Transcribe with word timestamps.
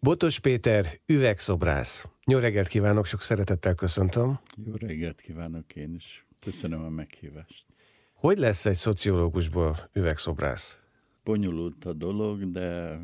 Botos 0.00 0.40
Péter, 0.40 1.00
üvegszobrász. 1.06 2.08
Jó 2.26 2.38
reggelt 2.38 2.68
kívánok, 2.68 3.04
sok 3.04 3.22
szeretettel 3.22 3.74
köszöntöm. 3.74 4.40
Jó 4.64 4.72
reggelt 4.74 5.20
kívánok 5.20 5.76
én 5.76 5.94
is. 5.94 6.26
Köszönöm 6.40 6.82
a 6.82 6.88
meghívást. 6.88 7.66
Hogy 8.12 8.38
lesz 8.38 8.66
egy 8.66 8.76
szociológusból 8.76 9.90
üvegszobrász? 9.92 10.80
Bonyolult 11.24 11.84
a 11.84 11.92
dolog, 11.92 12.50
de 12.50 12.98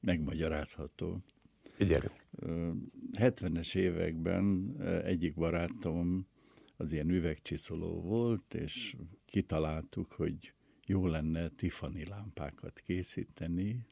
megmagyarázható. 0.00 1.24
Figyelünk. 1.76 2.26
70-es 3.18 3.74
években 3.74 4.76
egyik 5.04 5.34
barátom 5.34 6.26
az 6.76 6.92
ilyen 6.92 7.10
üvegcsiszoló 7.10 8.00
volt, 8.00 8.54
és 8.54 8.96
kitaláltuk, 9.26 10.12
hogy 10.12 10.52
jó 10.86 11.06
lenne 11.06 11.48
Tiffany 11.48 12.06
lámpákat 12.08 12.78
készíteni, 12.78 13.86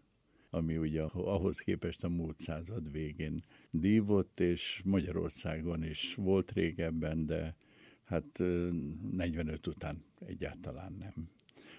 ami 0.56 0.76
ugye 0.76 1.02
ahhoz 1.02 1.58
képest 1.58 2.04
a 2.04 2.08
múlt 2.08 2.40
század 2.40 2.90
végén 2.90 3.44
dívott, 3.70 4.40
és 4.40 4.82
Magyarországon 4.84 5.82
is 5.84 6.14
volt 6.14 6.52
régebben, 6.52 7.26
de 7.26 7.56
hát 8.04 8.42
45 9.10 9.66
után 9.66 10.04
egyáltalán 10.26 10.92
nem. 10.98 11.28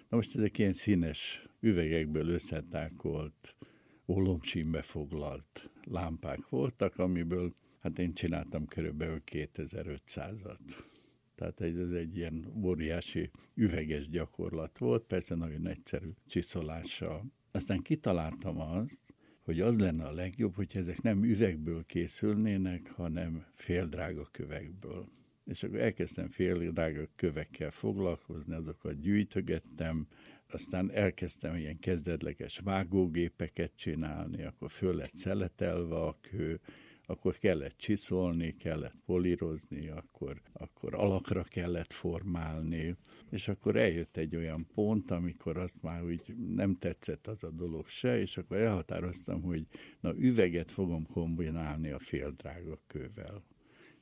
Na 0.10 0.18
most 0.18 0.36
ezek 0.36 0.58
ilyen 0.58 0.74
színes 0.74 1.48
üvegekből 1.60 2.28
összetákolt, 2.28 3.56
olomsímbe 4.06 4.82
foglalt 4.82 5.70
lámpák 5.84 6.50
voltak, 6.50 6.98
amiből 6.98 7.54
hát 7.80 8.00
én 8.00 8.14
csináltam 8.14 8.66
körülbelül 8.66 9.22
2500-at. 9.32 10.60
Tehát 11.36 11.62
ez 11.62 11.92
egy 11.92 12.18
ilyen 12.18 12.46
óriási 12.64 13.30
üveges 13.56 14.10
gyakorlat 14.10 14.78
volt, 14.78 15.04
persze 15.04 15.36
nagyon 15.36 15.68
egyszerű 15.68 16.10
csiszolással. 16.28 17.26
Aztán 17.58 17.82
kitaláltam 17.82 18.60
azt, 18.60 19.14
hogy 19.42 19.60
az 19.60 19.80
lenne 19.80 20.06
a 20.06 20.12
legjobb, 20.12 20.56
hogy 20.56 20.72
ezek 20.74 21.02
nem 21.02 21.24
üvegből 21.24 21.86
készülnének, 21.86 22.92
hanem 22.92 23.46
féldrága 23.54 24.26
kövekből. 24.32 25.08
És 25.46 25.64
akkor 25.64 25.80
elkezdtem 25.80 26.30
féldrága 26.30 27.08
kövekkel 27.16 27.72
foglalkozni, 27.72 28.54
azokat 28.54 29.00
gyűjtögettem, 29.00 30.08
aztán 30.50 30.92
elkezdtem 30.92 31.56
ilyen 31.56 31.80
kezdetleges 31.80 32.60
vágógépeket 32.60 33.72
csinálni, 33.76 34.44
akkor 34.44 34.72
föl 34.72 34.96
lett 34.96 35.16
szeletelve 35.16 35.96
a 35.96 36.18
kő, 36.22 36.60
akkor 37.10 37.38
kellett 37.38 37.78
csiszolni, 37.78 38.56
kellett 38.58 38.98
polírozni, 39.06 39.90
akkor, 39.90 40.42
akkor 40.54 40.96
alakra 40.96 41.44
kellett 41.44 41.94
formálni, 41.94 42.96
és 43.30 43.48
akkor 43.48 43.76
eljött 43.76 44.18
egy 44.18 44.36
olyan 44.36 44.68
pont, 44.74 45.12
amikor 45.12 45.58
azt 45.58 45.82
már 45.82 46.04
úgy 46.04 46.36
nem 46.56 46.76
tetszett 46.76 47.28
az 47.28 47.44
a 47.44 47.52
dolog 47.52 47.88
se, 47.88 48.20
és 48.20 48.38
akkor 48.38 48.58
elhatároztam, 48.58 49.42
hogy 49.42 49.68
na 50.00 50.16
üveget 50.16 50.72
fogom 50.72 51.06
kombinálni 51.06 51.92
a 51.92 52.00
féldrága 52.00 52.80
kővel. 52.88 53.44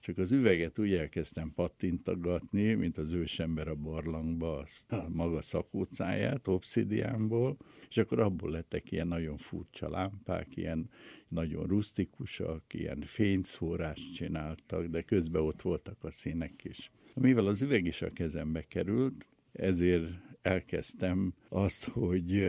Csak 0.05 0.17
az 0.17 0.31
üveget 0.31 0.79
úgy 0.79 0.93
elkezdtem 0.93 1.51
pattintogatni, 1.53 2.73
mint 2.73 2.97
az 2.97 3.11
ősember 3.11 3.67
a 3.67 3.75
barlangba 3.75 4.65
a 4.87 5.09
maga 5.09 5.41
szakócáját, 5.41 6.47
obszidiánból, 6.47 7.57
és 7.89 7.97
akkor 7.97 8.19
abból 8.19 8.49
lettek 8.49 8.91
ilyen 8.91 9.07
nagyon 9.07 9.37
furcsa 9.37 9.89
lámpák, 9.89 10.55
ilyen 10.55 10.89
nagyon 11.27 11.67
rustikusak, 11.67 12.73
ilyen 12.73 13.01
fényszórást 13.01 14.13
csináltak, 14.13 14.85
de 14.85 15.01
közben 15.01 15.41
ott 15.41 15.61
voltak 15.61 16.03
a 16.03 16.11
színek 16.11 16.63
is. 16.63 16.91
Mivel 17.13 17.47
az 17.47 17.61
üveg 17.61 17.85
is 17.85 18.01
a 18.01 18.09
kezembe 18.09 18.61
került, 18.61 19.27
ezért 19.51 20.09
elkezdtem 20.41 21.33
azt, 21.49 21.83
hogy, 21.83 22.47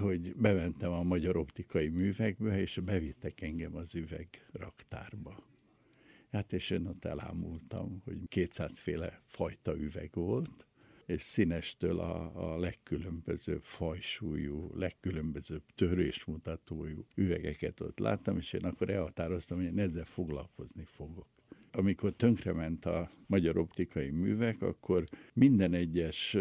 hogy 0.00 0.36
bementem 0.36 0.92
a 0.92 1.02
Magyar 1.02 1.36
Optikai 1.36 1.88
Művekbe, 1.88 2.60
és 2.60 2.80
bevittek 2.84 3.40
engem 3.40 3.76
az 3.76 3.94
üveg 3.94 4.28
raktárba. 4.52 5.54
Hát 6.30 6.52
és 6.52 6.70
én 6.70 6.86
ott 6.86 7.04
elámultam, 7.04 8.00
hogy 8.04 8.18
200 8.28 8.78
féle 8.78 9.20
fajta 9.24 9.76
üveg 9.76 10.10
volt, 10.14 10.66
és 11.06 11.22
színestől 11.22 11.98
a, 11.98 12.32
a 12.52 12.58
legkülönbözőbb 12.58 13.62
fajsúlyú, 13.62 14.70
legkülönbözőbb 14.74 15.62
törésmutatójú 15.74 17.06
üvegeket 17.14 17.80
ott 17.80 17.98
láttam, 17.98 18.36
és 18.36 18.52
én 18.52 18.64
akkor 18.64 18.90
elhatároztam, 18.90 19.56
hogy 19.56 19.66
én 19.66 19.78
ezzel 19.78 20.04
foglalkozni 20.04 20.84
fogok. 20.84 21.28
Amikor 21.72 22.12
tönkrement 22.12 22.84
a 22.84 23.10
magyar 23.26 23.58
optikai 23.58 24.10
művek, 24.10 24.62
akkor 24.62 25.08
minden 25.32 25.72
egyes 25.72 26.36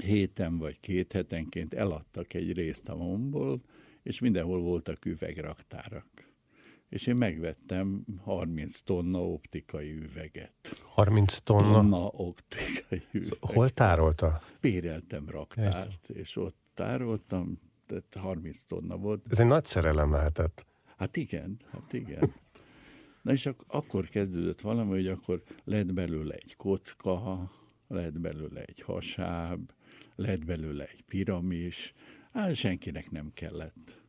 héten 0.00 0.58
vagy 0.58 0.80
két 0.80 1.12
hetenként 1.12 1.74
eladtak 1.74 2.34
egy 2.34 2.52
részt 2.52 2.88
a 2.88 2.96
momból, 2.96 3.62
és 4.02 4.20
mindenhol 4.20 4.60
voltak 4.60 5.04
üvegraktárak 5.04 6.31
és 6.92 7.06
én 7.06 7.16
megvettem 7.16 8.04
30 8.24 8.80
tonna 8.80 9.18
optikai 9.18 9.90
üveget. 9.92 10.80
30 10.82 11.38
tonna? 11.38 11.72
Tonna 11.72 12.06
optikai 12.06 13.02
üveget. 13.12 13.38
Hol 13.40 13.68
tárolta? 13.70 14.40
Béreltem 14.60 15.28
raktárt, 15.28 15.86
Értem. 15.86 16.16
és 16.16 16.36
ott 16.36 16.56
tároltam, 16.74 17.58
tehát 17.86 18.14
30 18.14 18.62
tonna 18.62 18.96
volt. 18.96 19.26
Ez 19.30 19.38
egy 19.40 19.46
nagy 19.46 19.64
szerelem 19.64 20.12
lehetett. 20.12 20.66
Hát 20.96 21.16
igen, 21.16 21.56
hát 21.70 21.92
igen. 21.92 22.34
Na 23.22 23.32
és 23.32 23.46
ak- 23.46 23.64
akkor 23.68 24.08
kezdődött 24.08 24.60
valami, 24.60 24.90
hogy 24.90 25.06
akkor 25.06 25.42
lett 25.64 25.92
belőle 25.94 26.34
egy 26.34 26.56
kocka, 26.56 27.50
lett 27.88 28.20
belőle 28.20 28.62
egy 28.62 28.80
hasáb, 28.80 29.70
lett 30.16 30.44
belőle 30.44 30.84
egy 30.84 31.02
piramis, 31.02 31.92
hát 32.32 32.54
senkinek 32.54 33.10
nem 33.10 33.30
kellett 33.34 34.01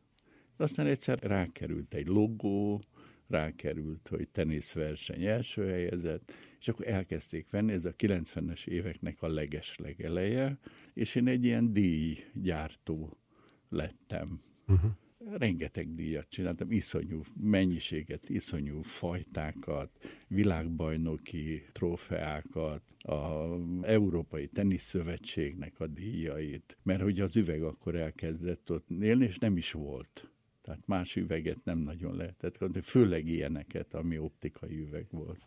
aztán 0.56 0.86
egyszer 0.86 1.18
rákerült 1.22 1.94
egy 1.94 2.06
logó, 2.06 2.82
rákerült, 3.28 4.08
hogy 4.08 4.28
teniszverseny 4.28 5.24
első 5.24 5.66
helyezett, 5.66 6.32
és 6.60 6.68
akkor 6.68 6.88
elkezdték 6.88 7.50
venni, 7.50 7.72
ez 7.72 7.84
a 7.84 7.94
90-es 7.94 8.66
éveknek 8.66 9.22
a 9.22 9.28
leges 9.28 9.76
legeleje, 9.78 10.58
és 10.94 11.14
én 11.14 11.28
egy 11.28 11.44
ilyen 11.44 11.72
díjgyártó 11.72 13.18
lettem. 13.68 14.40
Uh-huh. 14.66 14.90
Rengeteg 15.32 15.94
díjat 15.94 16.28
csináltam, 16.28 16.70
iszonyú 16.70 17.20
mennyiséget, 17.40 18.28
iszonyú 18.28 18.82
fajtákat, 18.82 19.90
világbajnoki 20.28 21.62
trófeákat, 21.72 22.82
a 22.98 23.56
Európai 23.82 24.46
Teniszszövetségnek 24.46 25.80
a 25.80 25.86
díjait, 25.86 26.78
mert 26.82 27.02
hogy 27.02 27.20
az 27.20 27.36
üveg 27.36 27.62
akkor 27.62 27.94
elkezdett 27.94 28.70
ott 28.70 28.90
élni, 28.90 29.24
és 29.24 29.38
nem 29.38 29.56
is 29.56 29.72
volt 29.72 30.33
tehát 30.64 30.86
más 30.86 31.16
üveget 31.16 31.64
nem 31.64 31.78
nagyon 31.78 32.16
lehetett 32.16 32.58
kapni, 32.58 32.80
főleg 32.80 33.26
ilyeneket, 33.26 33.94
ami 33.94 34.18
optikai 34.18 34.78
üveg 34.78 35.06
volt. 35.10 35.40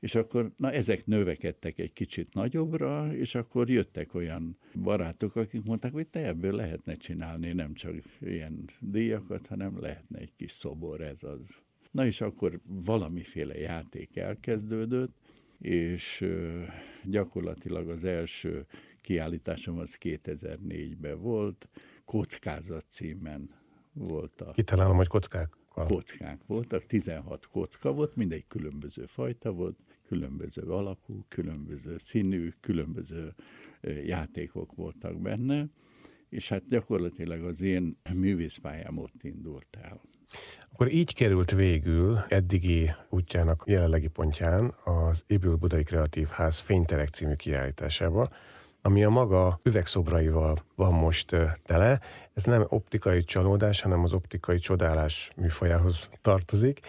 És 0.00 0.14
akkor, 0.14 0.52
na 0.56 0.72
ezek 0.72 1.06
növekedtek 1.06 1.78
egy 1.78 1.92
kicsit 1.92 2.34
nagyobbra, 2.34 3.14
és 3.14 3.34
akkor 3.34 3.70
jöttek 3.70 4.14
olyan 4.14 4.58
barátok, 4.82 5.36
akik 5.36 5.62
mondták, 5.62 5.92
hogy 5.92 6.08
te 6.08 6.26
ebből 6.26 6.54
lehetne 6.54 6.94
csinálni 6.94 7.52
nem 7.52 7.74
csak 7.74 7.94
ilyen 8.20 8.64
díjakat, 8.80 9.46
hanem 9.46 9.80
lehetne 9.80 10.18
egy 10.18 10.32
kis 10.36 10.50
szobor, 10.50 11.00
ez 11.00 11.22
az. 11.22 11.62
Na 11.90 12.06
és 12.06 12.20
akkor 12.20 12.60
valamiféle 12.64 13.58
játék 13.58 14.16
elkezdődött, 14.16 15.16
és 15.58 16.24
gyakorlatilag 17.04 17.88
az 17.88 18.04
első 18.04 18.66
kiállításom 19.00 19.78
az 19.78 19.98
2004-ben 20.00 21.20
volt, 21.20 21.68
Kockázat 22.04 22.86
címen 22.88 23.50
volt 23.96 24.40
a... 24.40 24.52
Kitalálom, 24.52 24.96
hogy 24.96 25.08
kockák. 25.08 25.56
Kockák 25.84 26.40
voltak, 26.46 26.86
16 26.86 27.46
kocka 27.46 27.92
volt, 27.92 28.16
mindegy 28.16 28.44
különböző 28.48 29.06
fajta 29.06 29.52
volt, 29.52 29.78
különböző 30.06 30.62
alakú, 30.62 31.24
különböző 31.28 31.98
színű, 31.98 32.52
különböző 32.60 33.34
játékok 34.04 34.74
voltak 34.74 35.20
benne, 35.20 35.66
és 36.28 36.48
hát 36.48 36.66
gyakorlatilag 36.66 37.44
az 37.44 37.60
én 37.60 37.98
művészpályám 38.14 38.98
ott 38.98 39.22
indult 39.22 39.78
el. 39.80 40.00
Akkor 40.72 40.92
így 40.92 41.14
került 41.14 41.50
végül 41.50 42.18
eddigi 42.28 42.90
útjának 43.10 43.62
jelenlegi 43.66 44.08
pontján 44.08 44.74
az 44.84 45.24
Ébül 45.26 45.56
Budai 45.56 45.82
Kreatív 45.82 46.26
Ház 46.26 46.58
Fényterek 46.58 47.08
című 47.08 47.34
kiállításába, 47.34 48.28
ami 48.86 49.04
a 49.04 49.10
maga 49.10 49.60
üvegszobraival 49.62 50.64
van 50.74 50.92
most 50.92 51.36
tele. 51.64 52.00
Ez 52.34 52.44
nem 52.44 52.64
optikai 52.68 53.24
csalódás, 53.24 53.80
hanem 53.80 54.02
az 54.02 54.12
optikai 54.12 54.58
csodálás 54.58 55.30
műfajához 55.36 56.10
tartozik. 56.20 56.80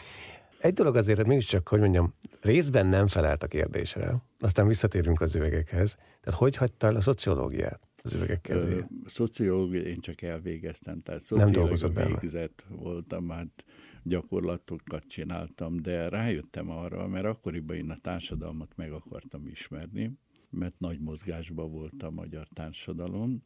Egy 0.60 0.74
dolog 0.74 0.96
azért, 0.96 1.26
mégiscsak, 1.26 1.68
hogy 1.68 1.80
mondjam, 1.80 2.14
részben 2.42 2.86
nem 2.86 3.08
felelt 3.08 3.44
a 3.44 3.48
kérdésre, 3.48 4.16
aztán 4.40 4.68
visszatérünk 4.68 5.22
az 5.22 5.36
üvegekhez. 5.36 5.96
Tehát 5.96 6.40
hogy 6.40 6.56
hagyta 6.56 6.88
el 6.88 6.96
a 6.96 7.02
szociológiát 7.02 7.80
az 8.04 8.14
üvegek 8.14 8.42
kedvéért? 8.42 8.88
Szociológia 9.06 9.82
én 9.82 10.00
csak 10.00 10.22
elvégeztem, 10.22 11.02
tehát 11.02 11.22
szociológia 11.22 11.90
végzett 11.90 12.66
voltam, 12.70 13.30
hát 13.30 13.66
gyakorlatokat 14.04 15.04
csináltam, 15.08 15.82
de 15.82 16.10
rájöttem 16.10 16.70
arra, 16.70 17.08
mert 17.08 17.26
akkoriban 17.26 17.76
én 17.76 17.90
a 17.90 17.98
társadalmat 18.02 18.72
meg 18.76 18.92
akartam 18.92 19.48
ismerni, 19.48 20.12
mert 20.50 20.80
nagy 20.80 21.00
mozgásban 21.00 21.72
volt 21.72 22.04
a 22.04 22.12
magyar 22.12 22.48
társadalom, 22.54 23.44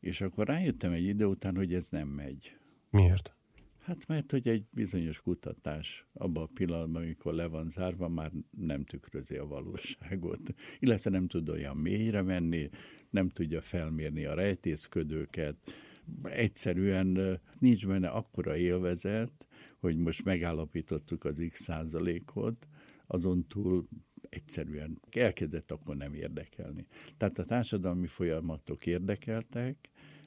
és 0.00 0.20
akkor 0.20 0.46
rájöttem 0.46 0.92
egy 0.92 1.04
idő 1.04 1.24
után, 1.24 1.56
hogy 1.56 1.74
ez 1.74 1.88
nem 1.88 2.08
megy. 2.08 2.56
Miért? 2.90 3.34
Hát 3.84 4.06
mert, 4.06 4.30
hogy 4.30 4.48
egy 4.48 4.64
bizonyos 4.70 5.20
kutatás 5.20 6.06
abban 6.12 6.42
a 6.42 6.50
pillanatban, 6.54 7.02
amikor 7.02 7.34
le 7.34 7.46
van 7.46 7.68
zárva, 7.68 8.08
már 8.08 8.32
nem 8.50 8.84
tükrözi 8.84 9.36
a 9.36 9.46
valóságot, 9.46 10.54
illetve 10.78 11.10
nem 11.10 11.26
tud 11.26 11.48
olyan 11.48 11.76
mélyre 11.76 12.22
menni, 12.22 12.70
nem 13.10 13.28
tudja 13.28 13.60
felmérni 13.60 14.24
a 14.24 14.34
rejtészködőket, 14.34 15.56
egyszerűen 16.22 17.40
nincs 17.58 17.86
benne 17.86 18.08
akkora 18.08 18.56
élvezet, 18.56 19.46
hogy 19.78 19.96
most 19.96 20.24
megállapítottuk 20.24 21.24
az 21.24 21.46
x 21.50 21.62
százalékot, 21.62 22.68
azon 23.06 23.46
túl 23.46 23.88
egyszerűen 24.34 25.00
elkezdett 25.10 25.70
akkor 25.70 25.96
nem 25.96 26.14
érdekelni. 26.14 26.86
Tehát 27.16 27.38
a 27.38 27.44
társadalmi 27.44 28.06
folyamatok 28.06 28.86
érdekeltek, 28.86 29.76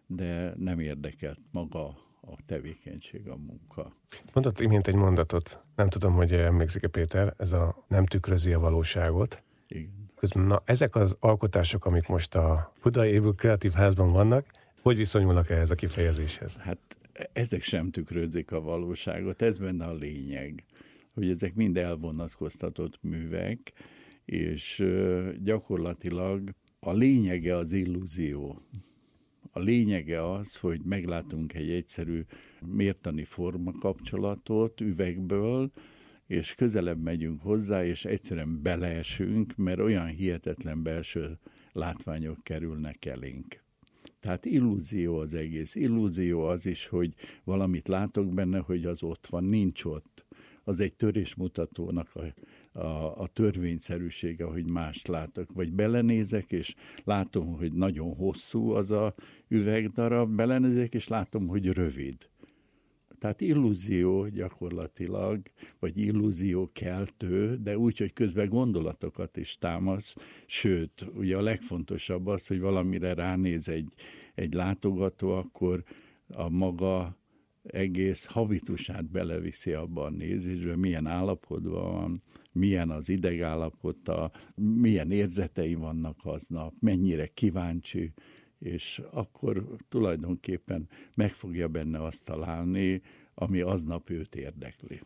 de 0.07 0.53
nem 0.57 0.79
érdekelt 0.79 1.39
maga 1.51 1.85
a 2.21 2.35
tevékenység, 2.45 3.27
a 3.27 3.35
munka. 3.35 3.95
Mondott 4.33 4.59
imént 4.59 4.87
egy 4.87 4.95
mondatot, 4.95 5.59
nem 5.75 5.89
tudom, 5.89 6.13
hogy 6.13 6.33
emlékszik-e 6.33 6.87
Péter, 6.87 7.33
ez 7.37 7.51
a 7.51 7.85
nem 7.87 8.05
tükrözi 8.05 8.53
a 8.53 8.59
valóságot. 8.59 9.43
Igen. 9.67 10.05
Közben, 10.15 10.43
na, 10.43 10.61
ezek 10.65 10.95
az 10.95 11.15
alkotások, 11.19 11.85
amik 11.85 12.07
most 12.07 12.35
a 12.35 12.73
Budai 12.81 13.11
Ébül 13.11 13.35
Kreatív 13.35 13.71
Házban 13.71 14.11
vannak, 14.11 14.45
hogy 14.81 14.97
viszonyulnak 14.97 15.49
ehhez 15.49 15.71
a 15.71 15.75
kifejezéshez? 15.75 16.55
Hát 16.55 16.97
ezek 17.33 17.61
sem 17.61 17.91
tükrözik 17.91 18.51
a 18.51 18.61
valóságot, 18.61 19.41
ez 19.41 19.57
benne 19.57 19.85
a 19.85 19.93
lényeg, 19.93 20.63
hogy 21.13 21.29
ezek 21.29 21.55
mind 21.55 21.77
elvonatkoztatott 21.77 22.99
művek, 23.01 23.73
és 24.27 24.85
gyakorlatilag 25.43 26.49
a 26.79 26.93
lényege 26.93 27.55
az 27.55 27.71
illúzió. 27.71 28.61
A 29.51 29.59
lényege 29.59 30.31
az, 30.31 30.57
hogy 30.57 30.81
meglátunk 30.83 31.53
egy 31.53 31.69
egyszerű 31.69 32.23
mértani 32.65 33.23
forma 33.23 33.71
kapcsolatot 33.71 34.81
üvegből, 34.81 35.71
és 36.27 36.55
közelebb 36.55 37.01
megyünk 37.01 37.41
hozzá, 37.41 37.85
és 37.85 38.05
egyszerűen 38.05 38.61
beleesünk, 38.61 39.55
mert 39.55 39.79
olyan 39.79 40.07
hihetetlen 40.07 40.83
belső 40.83 41.39
látványok 41.71 42.43
kerülnek 42.43 43.05
elénk. 43.05 43.63
Tehát 44.19 44.45
illúzió 44.45 45.17
az 45.17 45.33
egész. 45.33 45.75
Illúzió 45.75 46.41
az 46.41 46.65
is, 46.65 46.87
hogy 46.87 47.13
valamit 47.43 47.87
látok 47.87 48.33
benne, 48.33 48.59
hogy 48.59 48.85
az 48.85 49.03
ott 49.03 49.27
van, 49.27 49.43
nincs 49.43 49.83
ott. 49.83 50.25
Az 50.63 50.79
egy 50.79 50.95
törésmutatónak 50.95 52.15
a, 52.15 52.21
a, 52.77 53.21
a 53.21 53.27
törvényszerűsége, 53.27 54.45
hogy 54.45 54.69
mást 54.69 55.07
látok. 55.07 55.51
Vagy 55.53 55.73
belenézek, 55.73 56.51
és 56.51 56.75
látom, 57.03 57.55
hogy 57.55 57.73
nagyon 57.73 58.15
hosszú 58.15 58.69
az 58.69 58.91
a 58.91 59.15
üvegdarab, 59.47 60.35
belenézek, 60.35 60.93
és 60.93 61.07
látom, 61.07 61.47
hogy 61.47 61.67
rövid. 61.67 62.29
Tehát 63.19 63.41
illúzió 63.41 64.27
gyakorlatilag, 64.27 65.41
vagy 65.79 65.97
illúzió 65.97 66.69
keltő, 66.73 67.57
de 67.63 67.77
úgy, 67.77 67.97
hogy 67.97 68.13
közben 68.13 68.49
gondolatokat 68.49 69.37
is 69.37 69.57
támasz, 69.57 70.15
sőt, 70.45 71.07
ugye 71.15 71.37
a 71.37 71.41
legfontosabb 71.41 72.27
az, 72.27 72.47
hogy 72.47 72.59
valamire 72.59 73.13
ránéz 73.13 73.69
egy, 73.69 73.93
egy 74.35 74.53
látogató, 74.53 75.31
akkor 75.31 75.83
a 76.27 76.49
maga 76.49 77.17
egész 77.67 78.25
habitusát 78.25 79.11
beleviszi 79.11 79.73
abban 79.73 80.05
a 80.13 80.15
nézésbe, 80.15 80.75
milyen 80.75 81.07
állapotban 81.07 81.91
van, 81.91 82.21
milyen 82.51 82.89
az 82.89 83.09
idegállapota, 83.09 84.31
milyen 84.55 85.11
érzetei 85.11 85.73
vannak 85.73 86.17
aznap, 86.23 86.73
mennyire 86.79 87.27
kíváncsi, 87.27 88.13
és 88.59 89.01
akkor 89.11 89.65
tulajdonképpen 89.89 90.89
meg 91.13 91.31
fogja 91.31 91.67
benne 91.67 92.03
azt 92.03 92.25
találni, 92.25 93.01
ami 93.33 93.61
aznap 93.61 94.09
őt 94.09 94.35
érdekli. 94.35 95.01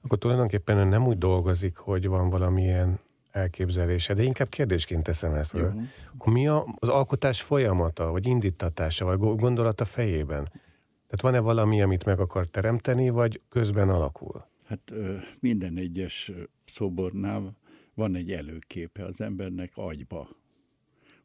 Akkor 0.00 0.18
tulajdonképpen 0.18 0.88
nem 0.88 1.06
úgy 1.06 1.18
dolgozik, 1.18 1.76
hogy 1.76 2.06
van 2.06 2.30
valamilyen 2.30 3.00
elképzelése, 3.30 4.14
de 4.14 4.22
inkább 4.22 4.48
kérdésként 4.48 5.02
teszem 5.02 5.34
ezt 5.34 5.50
fel. 5.50 5.88
Akkor 6.14 6.32
mi 6.32 6.48
a, 6.48 6.74
az 6.78 6.88
alkotás 6.88 7.42
folyamata, 7.42 8.10
vagy 8.10 8.26
indítatása, 8.26 9.04
vagy 9.04 9.18
gondolata 9.18 9.84
fejében? 9.84 10.48
Tehát 11.10 11.34
van-e 11.34 11.38
valami, 11.38 11.82
amit 11.82 12.04
meg 12.04 12.20
akar 12.20 12.46
teremteni, 12.46 13.08
vagy 13.08 13.40
közben 13.48 13.88
alakul? 13.88 14.44
Hát 14.64 14.94
minden 15.40 15.76
egyes 15.76 16.32
szobornál 16.64 17.56
van 17.94 18.14
egy 18.14 18.32
előképe 18.32 19.04
az 19.04 19.20
embernek 19.20 19.72
agyba, 19.74 20.28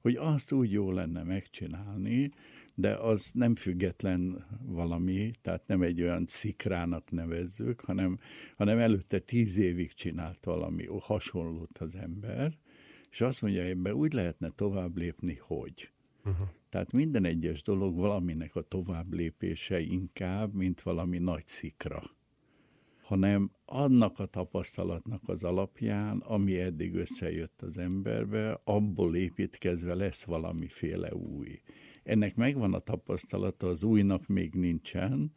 hogy 0.02 0.16
azt 0.16 0.52
úgy 0.52 0.72
jó 0.72 0.92
lenne 0.92 1.24
megcsinálni, 1.24 2.32
de 2.76 2.96
az 2.96 3.32
nem 3.34 3.56
független 3.56 4.46
valami, 4.62 5.32
tehát 5.42 5.68
nem 5.68 5.82
egy 5.82 6.02
olyan 6.02 6.26
szikrának 6.28 7.12
nevezzük, 7.12 7.82
hanem, 7.82 8.20
hanem 8.58 8.78
előtte 8.78 9.20
tíz 9.20 9.58
évig 9.58 9.94
csinált 9.94 10.46
valami 10.46 10.86
hasonlót 11.02 11.78
az 11.78 11.96
ember, 11.96 12.58
és 13.10 13.22
azt 13.22 13.42
mondja, 13.42 13.64
ebben 13.64 13.94
úgy 13.94 14.14
lehetne 14.14 14.50
tovább 14.50 14.98
lépni, 14.98 15.36
hogy. 15.42 15.90
Uh-huh. 16.26 16.48
Tehát 16.70 16.92
minden 16.92 17.26
egyes 17.26 17.62
dolog 17.62 17.96
valaminek 17.96 18.56
a 18.56 18.62
tovább 18.62 19.14
lépése 19.14 19.80
inkább, 19.80 20.54
mint 20.54 20.82
valami 20.82 21.18
nagy 21.18 21.48
szikra 21.48 22.16
hanem 23.06 23.52
annak 23.66 24.20
a 24.20 24.26
tapasztalatnak 24.26 25.22
az 25.26 25.44
alapján, 25.44 26.18
ami 26.18 26.60
eddig 26.60 26.96
összejött 26.96 27.62
az 27.62 27.78
emberbe, 27.78 28.62
abból 28.64 29.16
építkezve 29.16 29.96
lesz 29.96 30.24
valamiféle 30.24 31.14
új. 31.14 31.62
Ennek 32.04 32.36
megvan 32.36 32.74
a 32.74 32.80
tapasztalata, 32.80 33.68
az 33.68 33.84
újnak 33.84 34.28
még 34.28 34.54
nincsen, 34.54 35.32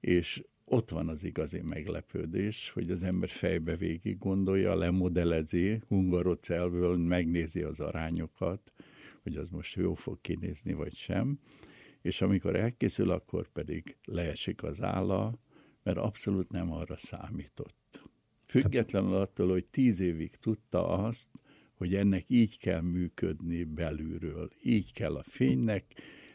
és 0.00 0.44
ott 0.64 0.90
van 0.90 1.08
az 1.08 1.24
igazi 1.24 1.60
meglepődés, 1.60 2.70
hogy 2.70 2.90
az 2.90 3.04
ember 3.04 3.28
fejbe 3.28 3.76
végig 3.76 4.18
gondolja, 4.18 4.74
lemodelezi, 4.74 5.82
hungarocelből 5.88 6.96
megnézi 6.96 7.62
az 7.62 7.80
arányokat, 7.80 8.72
hogy 9.22 9.36
az 9.36 9.48
most 9.48 9.76
jó 9.76 9.94
fog 9.94 10.20
kinézni, 10.20 10.72
vagy 10.72 10.94
sem, 10.94 11.38
és 12.02 12.22
amikor 12.22 12.56
elkészül, 12.56 13.10
akkor 13.10 13.48
pedig 13.48 13.96
leesik 14.04 14.62
az 14.62 14.82
álla, 14.82 15.38
mert 15.82 15.98
abszolút 15.98 16.50
nem 16.50 16.72
arra 16.72 16.96
számított. 16.96 18.08
Függetlenül 18.46 19.14
attól, 19.14 19.48
hogy 19.48 19.66
tíz 19.66 20.00
évig 20.00 20.36
tudta 20.36 20.88
azt, 20.88 21.30
hogy 21.74 21.94
ennek 21.94 22.24
így 22.26 22.58
kell 22.58 22.80
működni 22.80 23.64
belülről, 23.64 24.50
így 24.62 24.92
kell 24.92 25.16
a 25.16 25.22
fénynek 25.22 25.84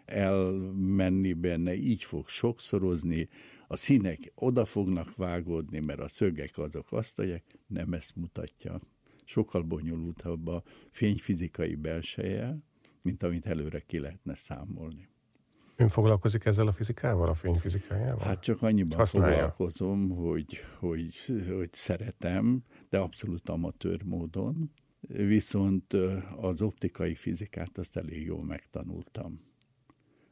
elmenni 0.06 1.34
benne, 1.34 1.76
így 1.76 2.04
fog 2.04 2.28
sokszorozni, 2.28 3.30
a 3.68 3.76
színek 3.76 4.32
oda 4.36 4.66
fognak 4.66 5.16
vágódni, 5.16 5.80
mert 5.80 6.00
a 6.00 6.08
szögek 6.08 6.58
azok 6.58 6.92
azt 6.92 7.20
adják, 7.20 7.44
nem 7.68 7.94
ezt 7.94 8.16
mutatja. 8.16 8.82
Sokkal 9.24 9.62
bonyolultabb 9.62 10.48
a 10.48 10.64
fényfizikai 10.92 11.76
belseje, 11.76 12.58
mint 13.06 13.24
amit 13.24 13.46
előre 13.46 13.80
ki 13.80 14.00
lehetne 14.00 14.36
számolni. 14.36 15.10
Ön 15.76 15.90
foglalkozik 15.90 16.46
ezzel 16.46 16.68
a 16.68 16.72
fizikával, 16.72 17.30
a 17.30 17.34
fényfizikájával? 17.34 18.26
Hát 18.26 18.40
csak 18.40 18.62
annyiban 18.62 18.98
Használja. 18.98 19.34
foglalkozom, 19.34 20.10
hogy, 20.10 20.60
hogy, 20.80 21.16
hogy 21.58 21.74
szeretem, 21.74 22.64
de 22.90 22.98
abszolút 22.98 23.50
amatőr 23.50 24.04
módon, 24.04 24.72
viszont 25.08 25.94
az 26.38 26.62
optikai 26.62 27.16
fizikát 27.16 27.78
azt 27.78 27.98
elég 27.98 28.26
jól 28.26 28.44
megtanultam. 28.44 29.42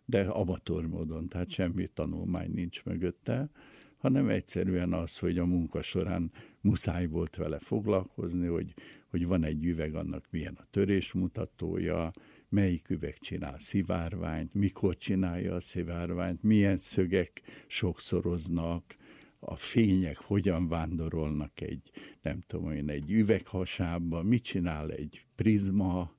De 0.06 0.24
amatőr 0.24 0.86
módon, 0.86 1.28
tehát 1.28 1.50
semmi 1.50 1.88
tanulmány 1.88 2.52
nincs 2.52 2.84
mögötte, 2.84 3.50
hanem 3.98 4.30
egyszerűen 4.30 4.94
az, 4.94 5.20
hogy 5.20 5.38
a 5.38 5.46
munka 5.46 5.82
során 5.82 6.32
muszáj 6.62 7.06
volt 7.06 7.36
vele 7.36 7.60
foglalkozni, 7.60 8.48
hogy, 8.48 8.74
hogy 9.10 9.26
van 9.26 9.44
egy 9.44 9.66
üveg, 9.66 9.96
annak 9.96 10.26
milyen 10.30 10.58
a 10.60 10.66
törésmutatója, 10.70 12.12
melyik 12.54 12.90
üveg 12.90 13.18
csinál 13.18 13.60
szivárványt, 13.60 14.54
mikor 14.54 14.98
csinálja 14.98 15.56
a 15.56 15.60
szivárványt, 15.60 16.44
milyen 16.44 16.78
szögek 16.78 17.42
sokszoroznak, 17.68 18.96
a 19.40 19.56
fények 19.56 20.18
hogyan 20.18 20.68
vándorolnak 20.68 21.62
egy, 21.62 21.92
nem 22.22 22.40
tudom 22.40 22.72
én, 22.72 22.90
egy 22.90 23.12
üveghasába, 23.12 24.24
mit 24.24 24.44
csinál 24.44 24.92
egy 24.92 25.26
prizma, 25.36 26.12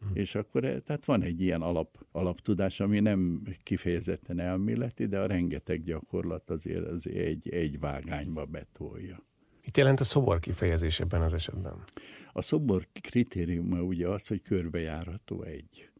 hmm. 0.00 0.10
és 0.14 0.34
akkor 0.34 0.64
eh, 0.64 0.80
tehát 0.80 1.04
van 1.04 1.22
egy 1.22 1.40
ilyen 1.40 1.62
alap, 1.62 2.06
alaptudás, 2.10 2.80
ami 2.80 3.00
nem 3.00 3.42
kifejezetten 3.62 4.38
elméleti, 4.38 5.06
de 5.06 5.20
a 5.20 5.26
rengeteg 5.26 5.82
gyakorlat 5.82 6.50
azért, 6.50 6.86
azért 6.86 7.26
egy, 7.26 7.48
egy 7.48 7.78
vágányba 7.78 8.44
betolja. 8.44 9.24
Mit 9.64 9.76
jelent 9.76 10.00
a 10.00 10.04
szobor 10.04 10.40
kifejezés 10.40 11.00
ebben 11.00 11.22
az 11.22 11.32
esetben? 11.32 11.84
A 12.32 12.42
szobor 12.42 12.88
kritériuma 13.00 13.82
ugye 13.82 14.08
az, 14.08 14.26
hogy 14.26 14.42
körbejárható 14.42 15.42
egy. 15.42 15.90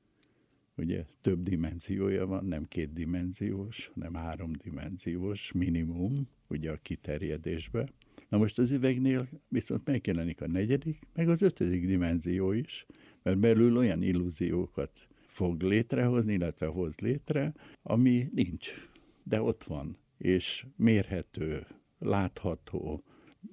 Ugye 0.76 1.04
több 1.21 1.42
dimenziója 1.42 2.26
van, 2.26 2.45
nem 2.45 2.64
kétdimenziós, 2.69 3.90
hanem 3.95 4.14
háromdimenziós 4.14 5.52
minimum, 5.52 6.28
ugye 6.49 6.71
a 6.71 6.78
kiterjedésbe. 6.83 7.88
Na 8.28 8.38
most 8.38 8.59
az 8.59 8.71
üvegnél 8.71 9.28
viszont 9.49 9.87
megjelenik 9.87 10.40
a 10.40 10.49
negyedik, 10.49 10.99
meg 11.14 11.28
az 11.28 11.42
ötödik 11.42 11.87
dimenzió 11.87 12.52
is, 12.52 12.87
mert 13.23 13.38
belül 13.38 13.76
olyan 13.76 14.02
illúziókat 14.02 15.09
fog 15.26 15.62
létrehozni, 15.62 16.33
illetve 16.33 16.66
hoz 16.66 16.99
létre, 16.99 17.54
ami 17.83 18.28
nincs, 18.35 18.88
de 19.23 19.42
ott 19.42 19.64
van 19.64 19.97
és 20.19 20.66
mérhető, 20.76 21.66
látható, 21.99 23.04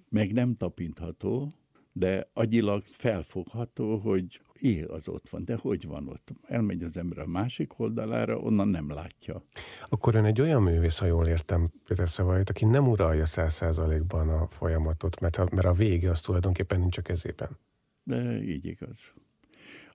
meg 0.10 0.34
nem 0.34 0.56
tapintható, 0.56 1.54
de 1.92 2.30
agyilag 2.34 2.84
felfogható, 2.86 3.98
hogy 3.98 4.42
é, 4.54 4.84
az 4.84 5.08
ott 5.08 5.30
van, 5.30 5.46
de 5.46 5.56
hogy 5.56 5.88
van 5.88 6.08
ott? 6.08 6.34
Elmegy 6.48 6.84
az 6.84 6.98
ember 6.98 7.20
a 7.20 7.26
másik 7.26 7.80
oldalára, 7.80 8.38
onnan 8.38 8.68
nem 8.68 8.90
látja. 8.90 9.44
Akkor 9.90 10.16
ön 10.16 10.26
egy 10.26 10.42
olyan 10.42 10.62
művész, 10.62 10.98
ha 10.98 11.06
jól 11.06 11.28
értem 11.28 11.72
Péter 11.88 12.10
szavait, 12.10 12.50
aki 12.50 12.66
nem 12.66 12.88
uralja 12.88 13.26
száz 13.26 13.54
százalékban 13.54 14.30
a 14.30 14.48
folyamatot, 14.48 15.20
mert, 15.20 15.52
mert 15.52 15.68
a 15.68 15.74
vége 15.74 16.10
az 16.10 16.22
tulajdonképpen 16.22 16.80
nincs 16.80 16.98
a 16.98 17.02
kezében. 17.02 17.58
De 18.04 18.42
így 18.44 18.66
igaz. 18.66 19.14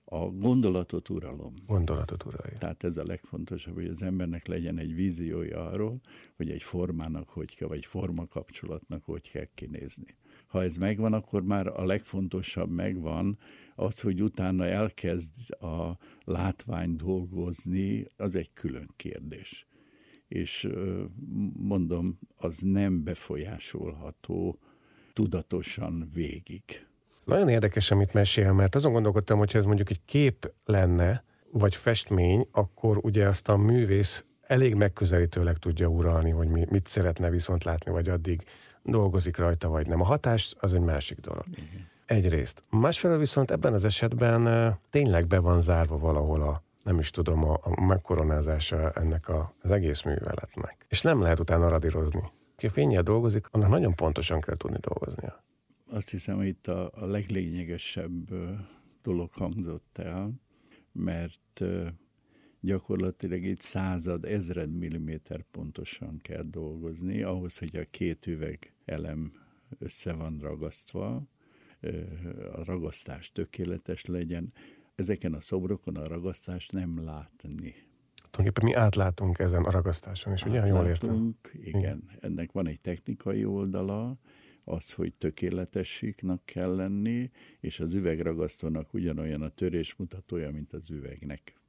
A 0.07 0.25
gondolatot 0.25 1.09
uralom. 1.09 1.53
Gondolatot 1.67 2.25
uralja. 2.25 2.57
Tehát 2.57 2.83
ez 2.83 2.97
a 2.97 3.03
legfontosabb, 3.05 3.73
hogy 3.73 3.87
az 3.87 4.01
embernek 4.01 4.47
legyen 4.47 4.77
egy 4.77 4.95
víziója 4.95 5.65
arról, 5.65 5.99
hogy 6.35 6.49
egy 6.49 6.63
formának 6.63 7.29
hogy 7.29 7.55
kell, 7.55 7.67
vagy 7.67 7.85
forma 7.85 8.25
kapcsolatnak 8.25 9.03
hogy 9.03 9.31
kell 9.31 9.47
kinézni. 9.53 10.17
Ha 10.47 10.63
ez 10.63 10.77
megvan, 10.77 11.13
akkor 11.13 11.43
már 11.43 11.67
a 11.67 11.85
legfontosabb 11.85 12.69
megvan, 12.69 13.37
az, 13.75 13.99
hogy 13.99 14.21
utána 14.21 14.65
elkezd 14.65 15.51
a 15.51 15.97
látvány 16.23 16.95
dolgozni, 16.95 18.05
az 18.15 18.35
egy 18.35 18.53
külön 18.53 18.89
kérdés. 18.95 19.67
És 20.27 20.67
mondom, 21.53 22.19
az 22.35 22.59
nem 22.59 23.03
befolyásolható 23.03 24.59
tudatosan 25.13 26.09
végig. 26.13 26.87
Nagyon 27.25 27.49
érdekes, 27.49 27.91
amit 27.91 28.13
mesél, 28.13 28.51
mert 28.51 28.75
azon 28.75 28.91
gondolkodtam, 28.91 29.37
hogy 29.37 29.55
ez 29.55 29.65
mondjuk 29.65 29.89
egy 29.89 30.01
kép 30.05 30.53
lenne, 30.65 31.23
vagy 31.51 31.75
festmény, 31.75 32.47
akkor 32.51 32.97
ugye 33.01 33.27
azt 33.27 33.49
a 33.49 33.57
művész 33.57 34.25
elég 34.41 34.75
megközelítőleg 34.75 35.57
tudja 35.57 35.87
uralni, 35.87 36.29
hogy 36.29 36.47
mi, 36.47 36.65
mit 36.69 36.87
szeretne 36.87 37.29
viszont 37.29 37.63
látni, 37.63 37.91
vagy 37.91 38.09
addig 38.09 38.43
dolgozik 38.83 39.37
rajta, 39.37 39.69
vagy 39.69 39.87
nem. 39.87 40.01
A 40.01 40.05
hatást 40.05 40.55
az 40.59 40.73
egy 40.73 40.81
másik 40.81 41.19
dolog. 41.19 41.43
Igen. 41.51 41.87
Egyrészt. 42.05 42.61
Másfelől 42.69 43.17
viszont 43.17 43.51
ebben 43.51 43.73
az 43.73 43.85
esetben 43.85 44.73
tényleg 44.89 45.27
be 45.27 45.39
van 45.39 45.61
zárva 45.61 45.97
valahol 45.97 46.41
a, 46.41 46.63
nem 46.83 46.99
is 46.99 47.09
tudom, 47.09 47.49
a, 47.49 47.59
a 47.61 47.81
megkoronázása 47.81 48.91
ennek 48.91 49.29
a, 49.29 49.53
az 49.61 49.71
egész 49.71 50.01
műveletnek. 50.01 50.85
És 50.87 51.01
nem 51.01 51.21
lehet 51.21 51.39
utána 51.39 51.67
radírozni. 51.67 52.21
Ki 52.55 52.67
fényjel 52.67 53.03
dolgozik, 53.03 53.47
annak 53.51 53.69
nagyon 53.69 53.95
pontosan 53.95 54.41
kell 54.41 54.55
tudni 54.55 54.77
dolgoznia. 54.79 55.43
Azt 55.95 56.09
hiszem, 56.09 56.37
hogy 56.37 56.47
itt 56.47 56.67
a, 56.67 56.91
a 56.93 57.05
leglényegesebb 57.05 58.33
dolog 59.01 59.33
hangzott 59.33 59.97
el, 59.97 60.33
mert 60.91 61.63
gyakorlatilag 62.59 63.43
itt 63.43 63.61
század, 63.61 64.25
ezred 64.25 64.71
milliméter 64.71 65.41
pontosan 65.41 66.19
kell 66.21 66.43
dolgozni, 66.43 67.21
ahhoz, 67.21 67.57
hogy 67.57 67.75
a 67.75 67.85
két 67.89 68.27
üveg 68.27 68.73
elem 68.85 69.33
össze 69.79 70.13
van 70.13 70.37
ragasztva, 70.41 71.27
a 72.53 72.63
ragasztás 72.63 73.31
tökéletes 73.31 74.05
legyen. 74.05 74.53
Ezeken 74.95 75.33
a 75.33 75.41
szobrokon 75.41 75.95
a 75.95 76.07
ragasztást 76.07 76.71
nem 76.71 77.03
látni. 77.03 77.75
Tulajdonképpen 78.31 78.63
mi 78.63 78.73
átlátunk 78.73 79.39
ezen 79.39 79.63
a 79.63 79.71
ragasztáson 79.71 80.33
is, 80.33 80.45
ugye? 80.45 80.65
Jól 80.65 80.85
értem? 80.85 81.35
Igen. 81.53 81.79
igen. 81.79 82.09
Ennek 82.19 82.51
van 82.51 82.67
egy 82.67 82.79
technikai 82.79 83.45
oldala, 83.45 84.17
az, 84.65 84.93
hogy 84.93 85.13
tökéletességnek 85.17 86.39
kell 86.45 86.75
lenni, 86.75 87.31
és 87.59 87.79
az 87.79 87.93
üvegragasztónak 87.93 88.93
ugyanolyan 88.93 89.41
a 89.41 89.49
törésmutatója, 89.49 90.51
mint 90.51 90.73
az 90.73 90.89
üvegnek. 90.89 91.59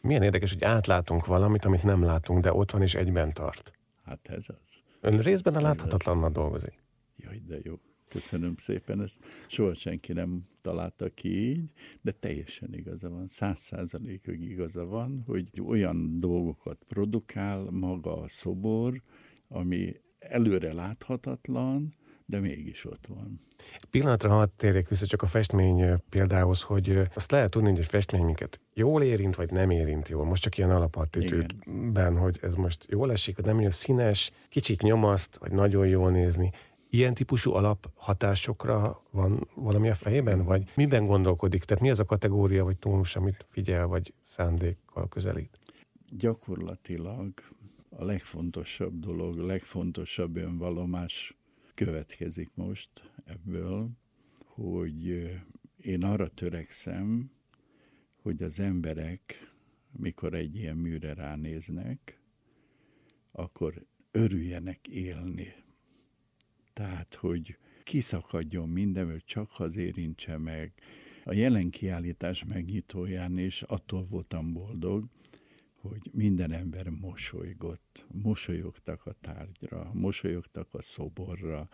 Milyen 0.00 0.22
érdekes, 0.22 0.52
hogy 0.52 0.64
átlátunk 0.64 1.26
valamit, 1.26 1.64
amit 1.64 1.82
nem 1.82 2.02
látunk, 2.02 2.42
de 2.42 2.52
ott 2.52 2.70
van 2.70 2.82
és 2.82 2.94
egyben 2.94 3.32
tart. 3.32 3.72
Hát 4.04 4.28
ez 4.28 4.46
az. 4.62 4.82
Ön 5.00 5.18
részben 5.18 5.54
a 5.54 5.60
láthatatlannal 5.60 6.30
dolgozik. 6.30 6.82
Jaj, 7.16 7.42
de 7.46 7.58
jó. 7.62 7.78
Köszönöm 8.08 8.56
szépen, 8.56 9.02
ezt 9.02 9.24
soha 9.46 9.74
senki 9.74 10.12
nem 10.12 10.48
találta 10.60 11.08
ki 11.08 11.48
így, 11.48 11.72
de 12.00 12.12
teljesen 12.12 12.74
igaza 12.74 13.10
van, 13.10 13.26
száz 13.26 13.58
százalékig 13.58 14.40
igaza 14.40 14.84
van, 14.84 15.22
hogy 15.26 15.62
olyan 15.66 16.18
dolgokat 16.20 16.84
produkál 16.88 17.70
maga 17.70 18.16
a 18.16 18.28
szobor, 18.28 19.02
ami 19.48 19.96
előre 20.18 20.72
láthatatlan, 20.72 21.94
de 22.26 22.40
mégis 22.40 22.84
ott 22.84 23.06
van. 23.06 23.40
Pillanatra 23.90 24.30
hadd 24.30 24.48
térjek 24.56 24.88
vissza 24.88 25.06
csak 25.06 25.22
a 25.22 25.26
festmény 25.26 26.02
példához, 26.08 26.62
hogy 26.62 27.00
azt 27.14 27.30
lehet 27.30 27.50
tudni, 27.50 27.70
hogy 27.70 27.78
egy 27.78 27.86
festmény 27.86 28.24
minket 28.24 28.60
jól 28.74 29.02
érint, 29.02 29.36
vagy 29.36 29.50
nem 29.50 29.70
érint 29.70 30.08
jól. 30.08 30.24
Most 30.24 30.42
csak 30.42 30.58
ilyen 30.58 30.70
alapattitűdben, 30.70 32.16
hogy 32.16 32.38
ez 32.42 32.54
most 32.54 32.86
jól 32.88 33.12
esik, 33.12 33.36
vagy 33.36 33.44
nem 33.44 33.60
jó 33.60 33.70
színes, 33.70 34.30
kicsit 34.48 34.82
nyomaszt, 34.82 35.36
vagy 35.36 35.52
nagyon 35.52 35.86
jól 35.86 36.10
nézni. 36.10 36.50
Ilyen 36.90 37.14
típusú 37.14 37.52
alaphatásokra 37.52 39.02
van 39.10 39.48
valami 39.54 39.88
a 39.88 39.94
fejében, 39.94 40.44
vagy 40.44 40.70
miben 40.74 41.06
gondolkodik? 41.06 41.64
Tehát 41.64 41.82
mi 41.82 41.90
az 41.90 41.98
a 41.98 42.04
kategória, 42.04 42.64
vagy 42.64 42.78
tónus, 42.78 43.16
amit 43.16 43.44
figyel, 43.48 43.86
vagy 43.86 44.14
szándékkal 44.22 45.08
közelít? 45.08 45.58
Gyakorlatilag 46.08 47.32
a 47.90 48.04
legfontosabb 48.04 48.98
dolog, 48.98 49.38
a 49.38 49.44
legfontosabb 49.44 50.36
önvalomás 50.36 51.36
következik 51.74 52.50
most 52.54 53.10
ebből, 53.24 53.90
hogy 54.44 55.30
én 55.76 56.04
arra 56.04 56.28
törekszem, 56.28 57.30
hogy 58.22 58.42
az 58.42 58.60
emberek, 58.60 59.52
mikor 59.92 60.34
egy 60.34 60.56
ilyen 60.56 60.76
műre 60.76 61.14
ránéznek, 61.14 62.20
akkor 63.32 63.86
örüljenek 64.10 64.88
élni. 64.88 65.54
Tehát, 66.72 67.14
hogy 67.14 67.58
kiszakadjon 67.82 68.68
mindenből, 68.68 69.20
csak 69.20 69.50
az 69.58 69.76
érintse 69.76 70.38
meg. 70.38 70.72
A 71.24 71.32
jelen 71.32 71.70
kiállítás 71.70 72.44
megnyitóján 72.44 73.38
is 73.38 73.62
attól 73.62 74.06
voltam 74.06 74.52
boldog, 74.52 75.08
hogy 75.88 76.10
minden 76.12 76.52
ember 76.52 76.88
mosolygott, 76.88 78.06
mosolyogtak 78.12 79.06
a 79.06 79.12
tárgyra, 79.20 79.90
mosolyogtak 79.92 80.74
a 80.74 80.82
szoborra, 80.82 81.68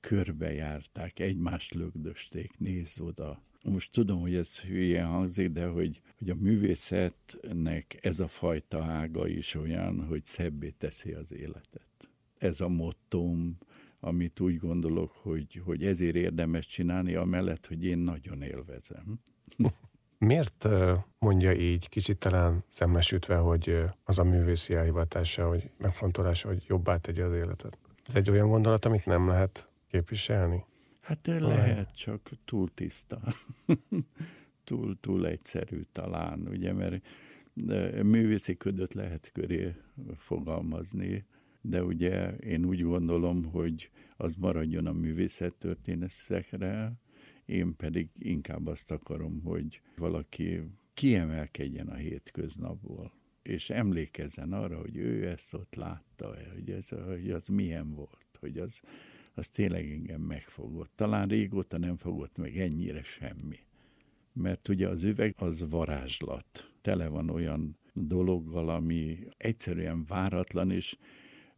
körbejárták, 0.00 1.18
egymást 1.18 1.74
lögdösték, 1.74 2.58
nézz 2.58 3.00
oda. 3.00 3.42
Most 3.64 3.92
tudom, 3.92 4.20
hogy 4.20 4.34
ez 4.34 4.60
hülye 4.60 5.02
hangzik, 5.02 5.50
de 5.50 5.66
hogy, 5.66 6.00
hogy 6.18 6.30
a 6.30 6.34
művészetnek 6.34 7.98
ez 8.00 8.20
a 8.20 8.26
fajta 8.26 8.84
ága 8.84 9.28
is 9.28 9.54
olyan, 9.54 10.06
hogy 10.06 10.24
szebbé 10.24 10.70
teszi 10.70 11.12
az 11.12 11.32
életet. 11.32 12.10
Ez 12.38 12.60
a 12.60 12.68
mottom, 12.68 13.58
amit 14.00 14.40
úgy 14.40 14.56
gondolok, 14.56 15.10
hogy, 15.10 15.60
hogy 15.64 15.84
ezért 15.84 16.14
érdemes 16.14 16.66
csinálni, 16.66 17.14
amellett, 17.14 17.66
hogy 17.66 17.84
én 17.84 17.98
nagyon 17.98 18.42
élvezem. 18.42 19.20
Miért 20.18 20.68
mondja 21.18 21.52
így, 21.52 21.88
kicsit 21.88 22.18
talán 22.18 22.64
szemmesütve, 22.70 23.36
hogy 23.36 23.84
az 24.04 24.18
a 24.18 24.24
művészi 24.24 24.74
elhivatása, 24.74 25.48
hogy 25.48 25.70
megfontolása, 25.76 26.48
hogy 26.48 26.64
jobbá 26.68 26.96
tegye 26.96 27.24
az 27.24 27.32
életet? 27.32 27.78
Ez 28.06 28.14
egy 28.14 28.30
olyan 28.30 28.48
gondolat, 28.48 28.84
amit 28.84 29.06
nem 29.06 29.28
lehet 29.28 29.68
képviselni? 29.90 30.64
Hát 31.00 31.26
lehet, 31.26 31.90
csak 31.90 32.30
túl 32.44 32.68
tiszta. 32.74 33.20
túl, 34.64 34.96
túl 35.00 35.26
egyszerű 35.26 35.80
talán, 35.92 36.48
ugye, 36.48 36.72
mert 36.72 37.02
művészi 38.02 38.56
ködöt 38.56 38.94
lehet 38.94 39.30
köré 39.32 39.74
fogalmazni, 40.16 41.26
de 41.60 41.82
ugye 41.82 42.30
én 42.30 42.64
úgy 42.64 42.82
gondolom, 42.82 43.44
hogy 43.44 43.90
az 44.16 44.34
maradjon 44.34 44.86
a 44.86 44.92
művészet 44.92 45.54
történetekre, 45.54 46.92
én 47.48 47.76
pedig 47.76 48.08
inkább 48.18 48.66
azt 48.66 48.90
akarom, 48.90 49.40
hogy 49.44 49.80
valaki 49.96 50.62
kiemelkedjen 50.94 51.88
a 51.88 51.94
hétköznapból, 51.94 53.12
és 53.42 53.70
emlékezzen 53.70 54.52
arra, 54.52 54.78
hogy 54.78 54.96
ő 54.96 55.28
ezt 55.28 55.54
ott 55.54 55.74
látta, 55.74 56.36
hogy, 56.54 56.70
ez, 56.70 56.88
hogy 56.88 57.30
az 57.30 57.46
milyen 57.46 57.94
volt, 57.94 58.36
hogy 58.40 58.58
az, 58.58 58.80
az 59.34 59.48
tényleg 59.48 59.90
engem 59.90 60.20
megfogott. 60.20 60.90
Talán 60.94 61.28
régóta 61.28 61.78
nem 61.78 61.96
fogott 61.96 62.38
meg 62.38 62.58
ennyire 62.58 63.02
semmi. 63.02 63.58
Mert 64.32 64.68
ugye 64.68 64.88
az 64.88 65.04
üveg 65.04 65.34
az 65.38 65.68
varázslat. 65.68 66.72
Tele 66.80 67.08
van 67.08 67.30
olyan 67.30 67.78
dologgal, 67.94 68.68
ami 68.68 69.18
egyszerűen 69.36 70.04
váratlan, 70.04 70.70
és 70.70 70.96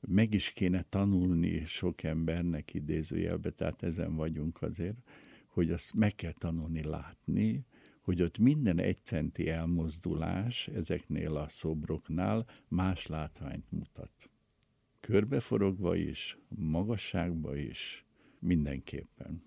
meg 0.01 0.35
is 0.35 0.53
kéne 0.53 0.83
tanulni 0.83 1.65
sok 1.65 2.03
embernek 2.03 2.75
idézőjelbe, 2.75 3.51
tehát 3.51 3.83
ezen 3.83 4.17
vagyunk 4.17 4.63
azért, 4.63 4.97
hogy 5.51 5.71
azt 5.71 5.95
meg 5.95 6.15
kell 6.15 6.33
tanulni 6.33 6.83
látni, 6.83 7.65
hogy 8.01 8.23
ott 8.23 8.39
minden 8.39 8.79
egy 8.79 8.99
centi 9.05 9.49
elmozdulás 9.49 10.69
ezeknél 10.69 11.37
a 11.37 11.49
szobroknál 11.49 12.47
más 12.69 13.07
látványt 13.07 13.71
mutat. 13.71 14.31
Körbeforogva 15.01 15.97
is, 15.97 16.39
magasságba 16.49 17.57
is, 17.57 18.05
mindenképpen. 18.39 19.43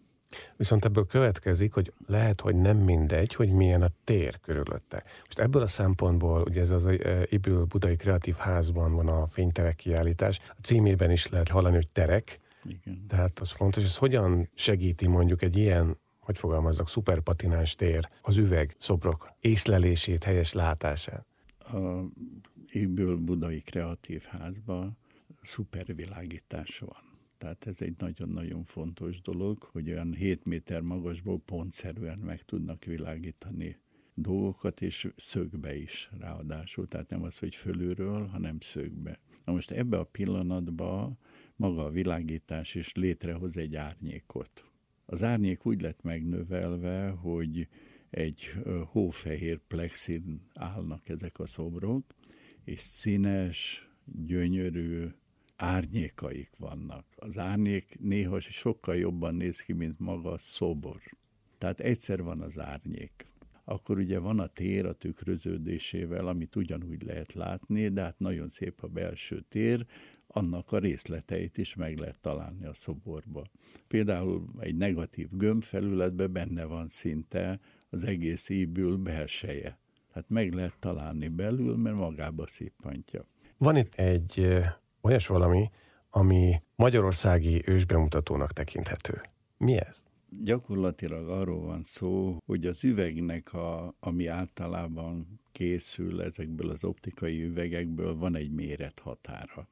Viszont 0.55 0.85
ebből 0.85 1.05
következik, 1.05 1.73
hogy 1.73 1.93
lehet, 2.07 2.41
hogy 2.41 2.55
nem 2.55 2.77
mindegy, 2.77 3.33
hogy 3.33 3.51
milyen 3.51 3.81
a 3.81 3.89
tér 4.03 4.39
körülötte. 4.39 5.03
Most 5.25 5.39
ebből 5.39 5.61
a 5.61 5.67
szempontból, 5.67 6.41
ugye 6.41 6.61
ez 6.61 6.71
az 6.71 6.89
Ibül 7.25 7.63
Budai 7.63 7.95
Kreatív 7.95 8.35
Házban 8.35 8.93
van 8.93 9.07
a 9.07 9.25
fényterek 9.25 9.75
kiállítás, 9.75 10.39
a 10.49 10.61
címében 10.61 11.11
is 11.11 11.27
lehet 11.27 11.47
hallani, 11.47 11.75
hogy 11.75 11.91
terek, 11.91 12.39
Igen. 12.65 13.05
tehát 13.07 13.39
az 13.39 13.51
fontos, 13.51 13.83
ez 13.83 13.97
hogyan 13.97 14.49
segíti 14.53 15.07
mondjuk 15.07 15.41
egy 15.41 15.57
ilyen 15.57 15.97
hogy 16.23 16.37
fogalmazzak, 16.37 16.89
szuperpatinás 16.89 17.75
tér, 17.75 18.09
az 18.21 18.37
üveg, 18.37 18.75
szobrok 18.79 19.33
észlelését, 19.39 20.23
helyes 20.23 20.53
látását? 20.53 21.25
A 21.57 22.03
Ibül 22.67 23.17
Budai 23.17 23.61
Kreatív 23.61 24.23
Házban 24.23 24.97
szupervilágítás 25.41 26.79
van. 26.79 27.11
Tehát 27.37 27.67
ez 27.67 27.81
egy 27.81 27.93
nagyon-nagyon 27.97 28.63
fontos 28.63 29.21
dolog, 29.21 29.63
hogy 29.63 29.89
olyan 29.89 30.13
7 30.13 30.45
méter 30.45 30.81
magasból 30.81 31.39
pontszerűen 31.39 32.17
meg 32.17 32.41
tudnak 32.41 32.83
világítani 32.83 33.77
dolgokat, 34.13 34.81
és 34.81 35.11
szögbe 35.15 35.75
is 35.75 36.09
ráadásul. 36.19 36.87
Tehát 36.87 37.09
nem 37.09 37.23
az, 37.23 37.37
hogy 37.37 37.55
fölülről, 37.55 38.27
hanem 38.27 38.59
szögbe. 38.59 39.19
Na 39.43 39.53
most 39.53 39.71
ebbe 39.71 39.97
a 39.97 40.03
pillanatban 40.03 41.17
maga 41.63 41.83
a 41.83 41.89
világítás 41.89 42.75
is 42.75 42.93
létrehoz 42.93 43.57
egy 43.57 43.75
árnyékot. 43.75 44.65
Az 45.05 45.23
árnyék 45.23 45.65
úgy 45.65 45.81
lett 45.81 46.01
megnövelve, 46.01 47.09
hogy 47.09 47.67
egy 48.09 48.53
hófehér 48.85 49.59
plexin 49.67 50.41
állnak 50.53 51.09
ezek 51.09 51.39
a 51.39 51.47
szobrok, 51.47 52.05
és 52.63 52.79
színes, 52.79 53.89
gyönyörű 54.05 55.07
árnyékaik 55.55 56.49
vannak. 56.57 57.05
Az 57.15 57.37
árnyék 57.37 57.97
néha 57.99 58.39
sokkal 58.39 58.95
jobban 58.95 59.35
néz 59.35 59.61
ki, 59.61 59.73
mint 59.73 59.99
maga 59.99 60.31
a 60.31 60.37
szobor. 60.37 61.01
Tehát 61.57 61.79
egyszer 61.79 62.23
van 62.23 62.41
az 62.41 62.59
árnyék. 62.59 63.27
Akkor 63.63 63.97
ugye 63.97 64.19
van 64.19 64.39
a 64.39 64.47
tér 64.47 64.85
a 64.85 64.93
tükröződésével, 64.93 66.27
amit 66.27 66.55
ugyanúgy 66.55 67.03
lehet 67.03 67.33
látni, 67.33 67.87
de 67.89 68.01
hát 68.01 68.19
nagyon 68.19 68.49
szép 68.49 68.83
a 68.83 68.87
belső 68.87 69.45
tér, 69.49 69.85
annak 70.35 70.71
a 70.71 70.77
részleteit 70.77 71.57
is 71.57 71.75
meg 71.75 71.97
lehet 71.97 72.19
találni 72.19 72.65
a 72.65 72.73
szoborba. 72.73 73.43
Például 73.87 74.49
egy 74.59 74.75
negatív 74.75 75.27
gömbfelületben 75.31 76.31
benne 76.31 76.65
van 76.65 76.87
szinte 76.87 77.59
az 77.89 78.03
egész 78.03 78.49
íbül 78.49 78.97
belseje. 78.97 79.77
Hát 80.11 80.29
meg 80.29 80.53
lehet 80.53 80.75
találni 80.79 81.27
belül, 81.27 81.75
mert 81.75 81.95
magába 81.95 82.47
szippantja. 82.47 83.25
Van 83.57 83.75
itt 83.75 83.93
egy 83.95 84.61
olyas 85.01 85.27
valami, 85.27 85.69
ami 86.09 86.61
magyarországi 86.75 87.61
ősbemutatónak 87.65 88.51
tekinthető. 88.51 89.21
Mi 89.57 89.77
ez? 89.77 90.03
Gyakorlatilag 90.43 91.29
arról 91.29 91.61
van 91.61 91.83
szó, 91.83 92.37
hogy 92.45 92.65
az 92.65 92.83
üvegnek, 92.83 93.53
a, 93.53 93.95
ami 93.99 94.27
általában 94.27 95.39
készül 95.51 96.21
ezekből 96.21 96.69
az 96.69 96.83
optikai 96.83 97.43
üvegekből, 97.43 98.15
van 98.15 98.35
egy 98.35 98.51
mérethatára. 98.51 99.67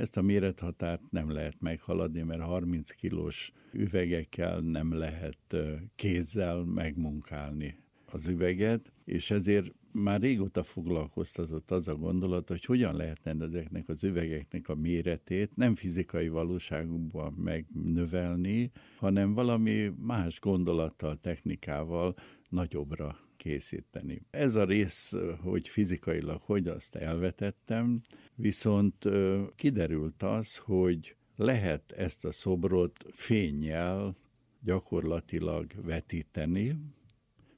Ezt 0.00 0.16
a 0.16 0.22
mérethatárt 0.22 1.02
nem 1.10 1.30
lehet 1.30 1.60
meghaladni, 1.60 2.22
mert 2.22 2.40
30 2.40 2.90
kilós 2.90 3.52
üvegekkel 3.72 4.60
nem 4.60 4.92
lehet 4.92 5.56
kézzel 5.96 6.64
megmunkálni 6.64 7.76
az 8.06 8.26
üveget, 8.26 8.92
és 9.04 9.30
ezért 9.30 9.74
már 9.92 10.20
régóta 10.20 10.62
foglalkoztatott 10.62 11.70
az 11.70 11.88
a 11.88 11.94
gondolat, 11.94 12.48
hogy 12.48 12.64
hogyan 12.64 12.96
lehetne 12.96 13.44
ezeknek 13.44 13.88
az 13.88 14.04
üvegeknek 14.04 14.68
a 14.68 14.74
méretét 14.74 15.56
nem 15.56 15.74
fizikai 15.74 16.28
valóságban 16.28 17.32
megnövelni, 17.32 18.70
hanem 18.96 19.32
valami 19.32 19.92
más 19.98 20.40
gondolattal, 20.40 21.20
technikával 21.20 22.14
nagyobbra 22.48 23.16
készíteni. 23.40 24.22
Ez 24.30 24.54
a 24.54 24.64
rész, 24.64 25.14
hogy 25.42 25.68
fizikailag 25.68 26.40
hogy 26.40 26.68
azt 26.68 26.94
elvetettem, 26.94 28.00
viszont 28.34 29.08
kiderült 29.56 30.22
az, 30.22 30.56
hogy 30.56 31.16
lehet 31.36 31.92
ezt 31.92 32.24
a 32.24 32.32
szobrot 32.32 33.04
fényjel 33.12 34.16
gyakorlatilag 34.62 35.72
vetíteni, 35.84 36.76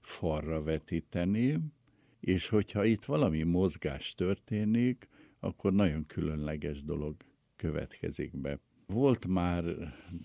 falra 0.00 0.62
vetíteni, 0.62 1.58
és 2.20 2.48
hogyha 2.48 2.84
itt 2.84 3.04
valami 3.04 3.42
mozgás 3.42 4.14
történik, 4.14 5.08
akkor 5.40 5.72
nagyon 5.72 6.06
különleges 6.06 6.84
dolog 6.84 7.16
következik 7.56 8.36
be. 8.36 8.60
Volt 8.86 9.26
már 9.26 9.64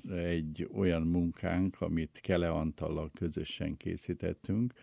egy 0.10 0.70
olyan 0.74 1.02
munkánk, 1.02 1.82
amit 1.82 2.20
Kele 2.22 2.50
Antallal 2.50 3.12
közösen 3.14 3.78
készítettünk, 3.78 4.74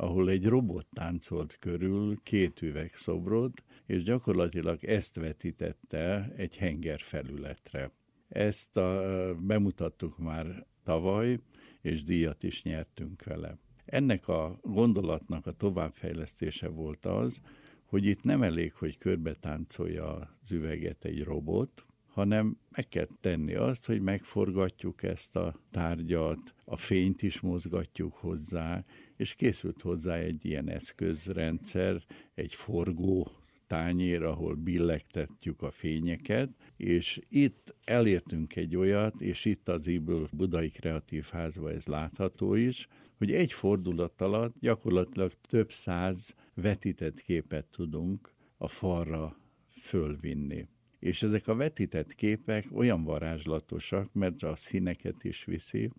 ahol 0.00 0.30
egy 0.30 0.46
robot 0.46 0.86
táncolt 0.92 1.56
körül 1.58 2.20
két 2.22 2.62
üvegszobrot, 2.62 3.64
és 3.86 4.02
gyakorlatilag 4.02 4.84
ezt 4.84 5.16
vetítette 5.16 6.32
egy 6.36 6.56
henger 6.56 7.00
felületre. 7.00 7.92
Ezt 8.28 8.76
a, 8.76 9.34
bemutattuk 9.40 10.18
már 10.18 10.66
tavaly, 10.82 11.38
és 11.80 12.02
díjat 12.02 12.42
is 12.42 12.62
nyertünk 12.62 13.24
vele. 13.24 13.58
Ennek 13.84 14.28
a 14.28 14.58
gondolatnak 14.62 15.46
a 15.46 15.52
továbbfejlesztése 15.52 16.68
volt 16.68 17.06
az, 17.06 17.40
hogy 17.84 18.06
itt 18.06 18.22
nem 18.22 18.42
elég, 18.42 18.74
hogy 18.74 18.98
körbe 18.98 19.34
táncolja 19.34 20.36
az 20.42 20.52
üveget 20.52 21.04
egy 21.04 21.22
robot, 21.22 21.86
hanem 22.20 22.56
meg 22.70 22.88
kell 22.88 23.08
tenni 23.20 23.54
azt, 23.54 23.86
hogy 23.86 24.00
megforgatjuk 24.00 25.02
ezt 25.02 25.36
a 25.36 25.60
tárgyat, 25.70 26.54
a 26.64 26.76
fényt 26.76 27.22
is 27.22 27.40
mozgatjuk 27.40 28.14
hozzá, 28.14 28.84
és 29.16 29.34
készült 29.34 29.82
hozzá 29.82 30.14
egy 30.14 30.44
ilyen 30.44 30.68
eszközrendszer, 30.68 32.02
egy 32.34 32.54
forgó 32.54 33.30
tányér, 33.66 34.22
ahol 34.22 34.54
billegtetjük 34.54 35.62
a 35.62 35.70
fényeket, 35.70 36.50
és 36.76 37.20
itt 37.28 37.76
elértünk 37.84 38.56
egy 38.56 38.76
olyat, 38.76 39.20
és 39.20 39.44
itt 39.44 39.68
az 39.68 39.86
Iből 39.86 40.28
Budai 40.32 40.70
Kreatív 40.70 41.24
Házban 41.24 41.72
ez 41.72 41.86
látható 41.86 42.54
is, 42.54 42.88
hogy 43.16 43.32
egy 43.32 43.52
fordulat 43.52 44.20
alatt 44.20 44.54
gyakorlatilag 44.60 45.32
több 45.48 45.70
száz 45.72 46.34
vetített 46.54 47.20
képet 47.20 47.66
tudunk 47.66 48.34
a 48.56 48.68
falra 48.68 49.36
fölvinni. 49.70 50.68
És 51.00 51.22
ezek 51.22 51.48
a 51.48 51.54
vetített 51.54 52.14
képek 52.14 52.66
olyan 52.72 53.04
varázslatosak, 53.04 54.12
mert 54.12 54.42
a 54.42 54.56
színeket 54.56 55.24
is 55.24 55.44
viszi, 55.44 55.90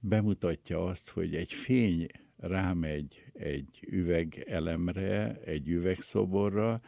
bemutatja 0.00 0.84
azt, 0.84 1.10
hogy 1.10 1.34
egy 1.34 1.52
fény 1.52 2.06
rámegy 2.36 3.24
egy 3.32 3.84
üvegelemre, 3.86 5.40
egy 5.44 5.68
üvegszoborra, 5.68 6.80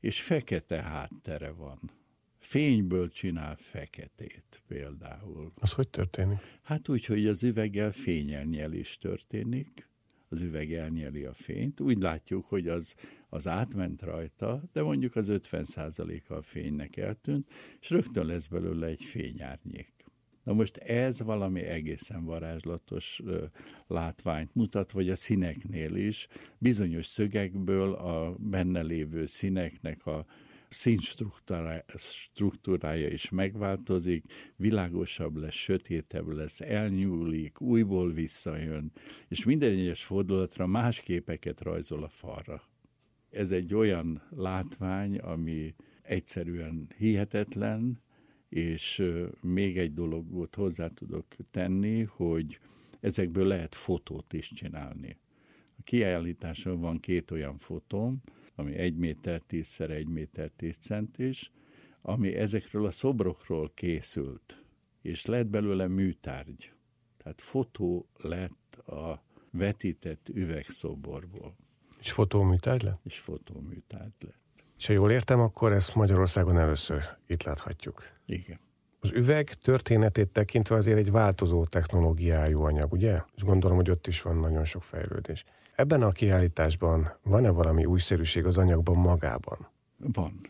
és 0.00 0.22
fekete 0.22 0.82
háttere 0.82 1.50
van. 1.50 1.90
Fényből 2.38 3.08
csinál 3.08 3.56
feketét 3.56 4.62
például. 4.66 5.52
Az 5.54 5.72
hogy 5.72 5.88
történik? 5.88 6.38
Hát 6.62 6.88
úgy, 6.88 7.04
hogy 7.04 7.26
az 7.26 7.42
üveggel 7.42 7.92
fényelnyelés 7.92 8.98
történik, 8.98 9.88
az 10.28 10.42
üveg 10.42 10.72
elnyeli 10.72 11.24
a 11.24 11.32
fényt. 11.32 11.80
Úgy 11.80 11.98
látjuk, 11.98 12.44
hogy 12.44 12.68
az, 12.68 12.94
az 13.30 13.48
átment 13.48 14.02
rajta, 14.02 14.62
de 14.72 14.82
mondjuk 14.82 15.16
az 15.16 15.28
50%-a 15.32 16.34
a 16.34 16.42
fénynek 16.42 16.96
eltűnt, 16.96 17.48
és 17.80 17.90
rögtön 17.90 18.26
lesz 18.26 18.46
belőle 18.46 18.86
egy 18.86 19.04
fényárnyék. 19.04 20.00
Na 20.42 20.52
most 20.52 20.76
ez 20.76 21.20
valami 21.20 21.60
egészen 21.60 22.24
varázslatos 22.24 23.22
látványt 23.86 24.54
mutat, 24.54 24.90
vagy 24.90 25.10
a 25.10 25.16
színeknél 25.16 25.94
is. 25.94 26.28
Bizonyos 26.58 27.06
szögekből 27.06 27.92
a 27.92 28.36
benne 28.38 28.82
lévő 28.82 29.26
színeknek 29.26 30.06
a 30.06 30.26
színstruktúrája 30.68 33.08
is 33.08 33.30
megváltozik, 33.30 34.24
világosabb 34.56 35.36
lesz, 35.36 35.54
sötétebb 35.54 36.28
lesz, 36.28 36.60
elnyúlik, 36.60 37.60
újból 37.60 38.12
visszajön, 38.12 38.92
és 39.28 39.44
minden 39.44 39.70
egyes 39.70 40.04
fordulatra 40.04 40.66
más 40.66 41.00
képeket 41.00 41.60
rajzol 41.60 42.04
a 42.04 42.08
falra. 42.08 42.69
Ez 43.30 43.50
egy 43.50 43.74
olyan 43.74 44.22
látvány, 44.30 45.18
ami 45.18 45.74
egyszerűen 46.02 46.88
hihetetlen, 46.96 48.02
és 48.48 49.02
még 49.40 49.78
egy 49.78 49.92
dologot 49.92 50.54
hozzá 50.54 50.88
tudok 50.88 51.26
tenni, 51.50 52.02
hogy 52.02 52.58
ezekből 53.00 53.46
lehet 53.46 53.74
fotót 53.74 54.32
is 54.32 54.52
csinálni. 54.52 55.18
A 55.78 55.82
kiállításon 55.82 56.80
van 56.80 57.00
két 57.00 57.30
olyan 57.30 57.56
fotóm, 57.58 58.22
ami 58.54 58.74
1 58.74 58.96
méter 58.96 59.40
10 59.40 59.80
1 59.80 60.08
méter 60.08 60.50
10 60.56 60.76
centis, 60.76 61.50
ami 62.02 62.34
ezekről 62.34 62.86
a 62.86 62.90
szobrokról 62.90 63.70
készült, 63.74 64.64
és 65.02 65.26
lett 65.26 65.46
belőle 65.46 65.86
műtárgy. 65.86 66.72
Tehát 67.16 67.40
fotó 67.40 68.08
lett 68.16 68.74
a 68.74 69.24
vetített 69.50 70.28
üvegszoborból. 70.28 71.56
És 72.00 72.12
fotóműtárgy 72.12 72.82
lett? 72.82 73.00
És 73.04 73.18
fotóműtárgy 73.18 74.12
lett. 74.20 74.38
És 74.78 74.86
ha 74.86 74.92
jól 74.92 75.10
értem, 75.10 75.40
akkor 75.40 75.72
ezt 75.72 75.94
Magyarországon 75.94 76.58
először 76.58 77.02
itt 77.26 77.42
láthatjuk. 77.42 78.02
Igen. 78.26 78.58
Az 79.00 79.10
üveg 79.12 79.54
történetét 79.54 80.28
tekintve 80.28 80.74
azért 80.74 80.98
egy 80.98 81.10
változó 81.10 81.64
technológiájú 81.64 82.62
anyag, 82.62 82.92
ugye? 82.92 83.22
És 83.36 83.42
gondolom, 83.42 83.76
hogy 83.76 83.90
ott 83.90 84.06
is 84.06 84.22
van 84.22 84.36
nagyon 84.36 84.64
sok 84.64 84.82
fejlődés. 84.82 85.44
Ebben 85.74 86.02
a 86.02 86.10
kiállításban 86.10 87.18
van-e 87.22 87.50
valami 87.50 87.84
újszerűség 87.84 88.44
az 88.44 88.58
anyagban 88.58 88.96
magában? 88.96 89.68
Van, 89.96 90.40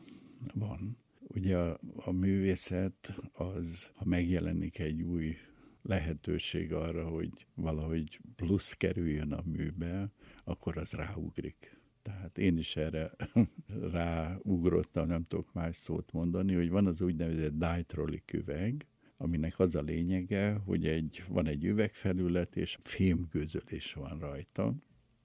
van. 0.55 0.97
Ugye 1.29 1.57
a, 1.57 1.79
a 1.97 2.11
művészet 2.13 3.15
az, 3.33 3.91
ha 3.95 4.05
megjelenik 4.05 4.79
egy 4.79 5.03
új 5.03 5.37
lehetőség 5.83 6.73
arra, 6.73 7.09
hogy 7.09 7.47
valahogy 7.55 8.21
plusz 8.37 8.73
kerüljön 8.73 9.33
a 9.33 9.43
műbe, 9.45 10.13
akkor 10.45 10.77
az 10.77 10.93
ráugrik. 10.93 11.79
Tehát 12.03 12.39
én 12.39 12.57
is 12.59 12.77
erre 12.77 13.11
ráugrottam, 13.93 15.07
nem 15.07 15.25
tudok 15.25 15.53
más 15.53 15.77
szót 15.77 16.13
mondani, 16.13 16.55
hogy 16.55 16.71
van 16.71 16.87
az 16.87 17.01
úgynevezett 17.01 17.59
diatrolik 17.59 18.33
üveg, 18.33 18.87
aminek 19.17 19.59
az 19.59 19.75
a 19.75 19.83
lényege, 19.83 20.53
hogy 20.53 20.87
egy, 20.87 21.25
van 21.29 21.47
egy 21.47 21.65
üvegfelület, 21.65 22.57
és 22.57 22.79
fémgőzölés 22.81 23.93
van 23.93 24.19
rajta, 24.19 24.75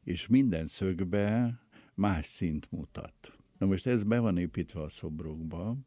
és 0.04 0.28
minden 0.28 0.66
szögbe 0.66 1.60
más 1.94 2.26
szint 2.26 2.72
mutat. 2.72 3.38
Na 3.58 3.66
most 3.66 3.88
ez 3.88 4.04
be 4.04 4.20
van 4.20 4.38
építve 4.38 4.82
a 4.82 4.90
szobrokba, 4.90 5.78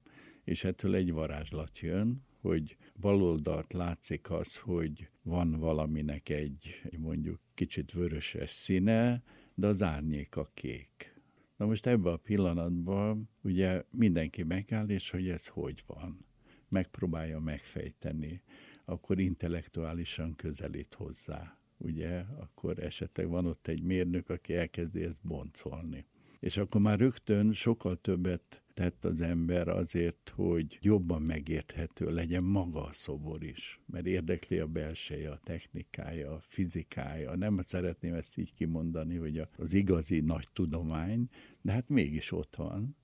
és 0.45 0.64
ettől 0.64 0.95
egy 0.95 1.12
varázslat 1.12 1.79
jön, 1.79 2.23
hogy 2.41 2.77
baloldalt 3.01 3.73
látszik 3.73 4.31
az, 4.31 4.59
hogy 4.59 5.09
van 5.29 5.59
valaminek 5.59 6.29
egy 6.29 6.83
mondjuk 6.99 7.41
kicsit 7.55 7.93
vöröses 7.93 8.51
színe, 8.51 9.23
de 9.55 9.67
az 9.67 9.83
árnyék 9.83 10.37
a 10.37 10.47
kék. 10.55 11.17
Na 11.57 11.67
most 11.67 11.87
ebben 11.87 12.12
a 12.12 12.17
pillanatban 12.17 13.29
ugye 13.43 13.83
mindenki 13.91 14.43
megáll, 14.43 14.88
és 14.88 15.11
hogy 15.11 15.29
ez 15.29 15.47
hogy 15.47 15.83
van. 15.87 16.27
Megpróbálja 16.69 17.38
megfejteni, 17.38 18.43
akkor 18.85 19.21
intellektuálisan 19.21 20.35
közelít 20.35 20.95
hozzá. 20.95 21.59
Ugye, 21.77 22.19
akkor 22.19 22.79
esetleg 22.79 23.29
van 23.29 23.47
ott 23.47 23.67
egy 23.67 23.83
mérnök, 23.83 24.29
aki 24.29 24.55
elkezdi 24.55 25.03
ezt 25.03 25.21
boncolni. 25.23 26.07
És 26.41 26.57
akkor 26.57 26.81
már 26.81 26.99
rögtön 26.99 27.53
sokkal 27.53 28.01
többet 28.01 28.62
tett 28.79 29.05
az 29.05 29.21
ember 29.21 29.69
azért, 29.69 30.33
hogy 30.35 30.79
jobban 30.81 31.23
megérthető 31.23 32.11
legyen 32.11 32.43
maga 32.43 32.85
a 32.85 32.93
szobor 32.93 33.43
is, 33.43 33.81
mert 33.87 34.07
érdekli 34.07 34.59
a 34.59 34.67
belseje, 34.67 35.31
a 35.31 35.41
technikája, 35.45 36.33
a 36.33 36.41
fizikája. 36.41 37.37
Nem 37.37 37.61
szeretném 37.61 38.14
ezt 38.14 38.38
így 38.38 38.55
kimondani, 38.55 39.17
hogy 39.17 39.43
az 39.57 39.73
igazi 39.73 40.21
nagy 40.21 40.47
tudomány, 40.53 41.29
de 41.62 41.73
hát 41.73 41.88
mégis 41.88 42.33
ott 42.33 42.57
van 42.57 42.97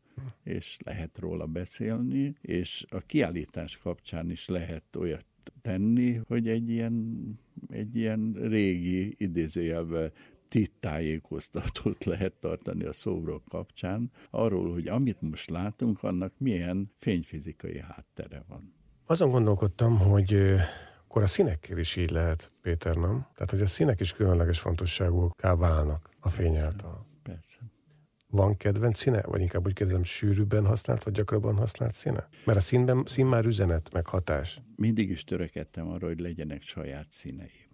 és 0.45 0.79
lehet 0.85 1.19
róla 1.19 1.47
beszélni, 1.47 2.35
és 2.41 2.87
a 2.89 3.01
kiállítás 3.01 3.77
kapcsán 3.77 4.31
is 4.31 4.49
lehet 4.49 4.97
olyat 4.97 5.27
tenni, 5.61 6.15
hogy 6.15 6.49
egy 6.49 6.71
ilyen, 6.71 7.19
egy 7.69 7.97
ilyen 7.97 8.33
régi 8.33 9.15
idézőjelben 9.19 10.13
tájékoztatót 10.81 12.05
lehet 12.15 12.33
tartani 12.33 12.85
a 12.85 12.93
szobrok 12.93 13.45
kapcsán, 13.49 14.11
arról, 14.31 14.73
hogy 14.73 14.89
amit 14.89 15.21
most 15.21 15.51
látunk, 15.51 16.03
annak 16.03 16.33
milyen 16.39 16.93
fényfizikai 16.99 17.81
háttere 17.81 18.45
van. 18.49 18.75
Azon 19.07 19.31
gondolkodtam, 19.31 19.99
hogy 19.99 20.35
akkor 21.05 21.23
a 21.23 21.27
színekkel 21.27 21.79
is 21.79 21.97
így 21.97 22.11
lehet, 22.11 22.51
Péter, 22.63 22.95
nem? 22.95 23.27
Tehát, 23.35 23.51
hogy 23.51 23.61
a 23.61 23.67
színek 23.67 24.01
is 24.01 24.13
különleges 24.13 24.61
fontosságúká 24.61 25.55
válnak 25.55 26.11
a 26.21 26.29
fény 26.29 26.53
persze, 26.53 26.67
által. 26.67 27.07
Persze. 27.23 27.59
Van 28.27 28.57
kedvenc 28.57 28.99
színe? 28.99 29.23
Vagy 29.23 29.41
inkább 29.41 29.67
úgy 29.67 29.73
kérdezem, 29.73 30.03
sűrűbben 30.03 30.67
használt, 30.67 31.05
vagy 31.05 31.13
gyakrabban 31.13 31.57
használt 31.57 31.95
színe? 31.95 32.29
Mert 32.45 32.59
a 32.59 32.61
színben, 32.61 33.03
szín 33.07 33.27
már 33.27 33.45
üzenet, 33.45 33.93
meg 33.93 34.07
hatás. 34.07 34.61
Mindig 34.77 35.11
is 35.11 35.25
törekedtem 35.25 35.89
arra, 35.89 36.07
hogy 36.07 36.21
legyenek 36.21 36.63
saját 36.63 37.13
színeim. 37.13 37.71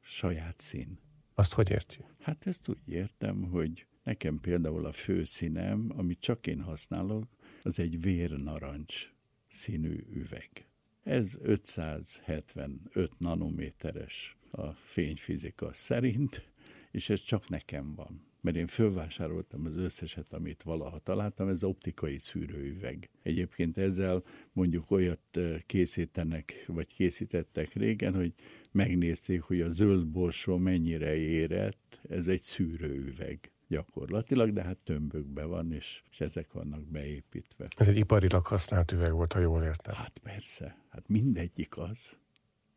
Saját 0.00 0.60
szín. 0.60 0.98
Azt 1.34 1.52
hogy 1.52 1.70
érti? 1.70 2.04
Hát 2.20 2.46
ezt 2.46 2.68
úgy 2.68 2.88
értem, 2.88 3.42
hogy 3.42 3.86
nekem 4.02 4.40
például 4.40 4.86
a 4.86 4.92
főszínem, 4.92 5.92
amit 5.96 6.20
csak 6.20 6.46
én 6.46 6.60
használok, 6.60 7.28
az 7.62 7.78
egy 7.78 8.00
vérnarancs 8.00 9.12
színű 9.48 10.04
üveg. 10.10 10.66
Ez 11.02 11.38
575 11.42 13.18
nanométeres 13.18 14.36
a 14.50 14.72
fényfizika 14.72 15.72
szerint, 15.72 16.50
és 16.90 17.10
ez 17.10 17.20
csak 17.20 17.48
nekem 17.48 17.94
van. 17.94 18.33
Mert 18.44 18.56
én 18.56 18.66
fölvásároltam 18.66 19.66
az 19.66 19.76
összeset, 19.76 20.32
amit 20.32 20.62
valaha 20.62 20.98
találtam, 20.98 21.48
ez 21.48 21.64
optikai 21.64 22.18
szűrőüveg. 22.18 23.10
Egyébként 23.22 23.78
ezzel 23.78 24.22
mondjuk 24.52 24.90
olyat 24.90 25.40
készítenek, 25.66 26.64
vagy 26.66 26.94
készítettek 26.94 27.72
régen, 27.72 28.14
hogy 28.14 28.32
megnézték, 28.72 29.42
hogy 29.42 29.60
a 29.60 29.68
zöld 29.68 30.06
borsó 30.06 30.56
mennyire 30.56 31.16
érett, 31.16 32.00
ez 32.08 32.28
egy 32.28 32.42
szűrőüveg 32.42 33.52
gyakorlatilag, 33.68 34.52
de 34.52 34.62
hát 34.62 34.78
tömbökbe 34.78 35.44
van, 35.44 35.72
és, 35.72 36.02
és 36.10 36.20
ezek 36.20 36.52
vannak 36.52 36.84
beépítve. 36.84 37.66
Ez 37.76 37.88
egy 37.88 37.96
iparilag 37.96 38.46
használt 38.46 38.92
üveg 38.92 39.12
volt, 39.12 39.32
ha 39.32 39.40
jól 39.40 39.62
értem. 39.62 39.94
Hát 39.94 40.18
persze, 40.18 40.78
hát 40.88 41.08
mindegyik 41.08 41.78
az. 41.78 42.18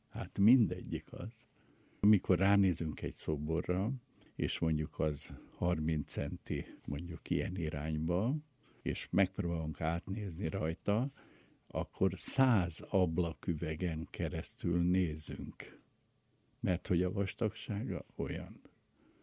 Hát 0.09 0.39
mindegyik 0.39 1.13
az. 1.13 1.47
Amikor 1.99 2.37
ránézünk 2.37 3.01
egy 3.01 3.15
szoborra, 3.15 3.91
és 4.37 4.59
mondjuk 4.59 4.99
az 4.99 5.33
30 5.55 6.11
centi 6.11 6.65
mondjuk 6.85 7.29
ilyen 7.29 7.55
irányba, 7.55 8.35
és 8.81 9.07
megpróbálunk 9.11 9.81
átnézni 9.81 10.49
rajta, 10.49 11.11
akkor 11.67 12.11
száz 12.15 12.79
ablaküvegen 12.89 14.07
keresztül 14.09 14.81
nézünk 14.81 15.77
mert 16.59 16.87
hogy 16.87 17.03
a 17.03 17.11
vastagsága 17.11 18.05
olyan. 18.15 18.61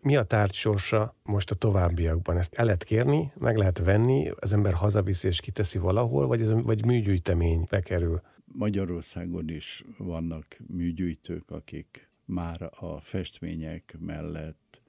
Mi 0.00 0.16
a 0.16 0.24
tárgy 0.24 0.55
sorsa 0.55 1.16
most 1.22 1.50
a 1.50 1.55
továbbiakban? 1.55 2.37
Ezt 2.37 2.55
el 2.55 2.64
lehet 2.64 2.85
kérni, 2.85 3.33
meg 3.38 3.57
lehet 3.57 3.79
venni, 3.79 4.31
az 4.37 4.53
ember 4.53 4.72
hazaviszi 4.72 5.27
és 5.27 5.40
kiteszi 5.40 5.79
valahol, 5.79 6.27
vagy, 6.27 6.40
ez, 6.40 6.50
vagy 6.50 6.85
műgyűjtemény 6.85 7.66
bekerül? 7.70 8.20
Magyarországon 8.44 9.48
is 9.48 9.85
vannak 9.98 10.57
műgyűjtők, 10.66 11.50
akik 11.50 12.09
már 12.24 12.70
a 12.81 13.00
festmények 13.00 13.96
mellett, 13.98 14.83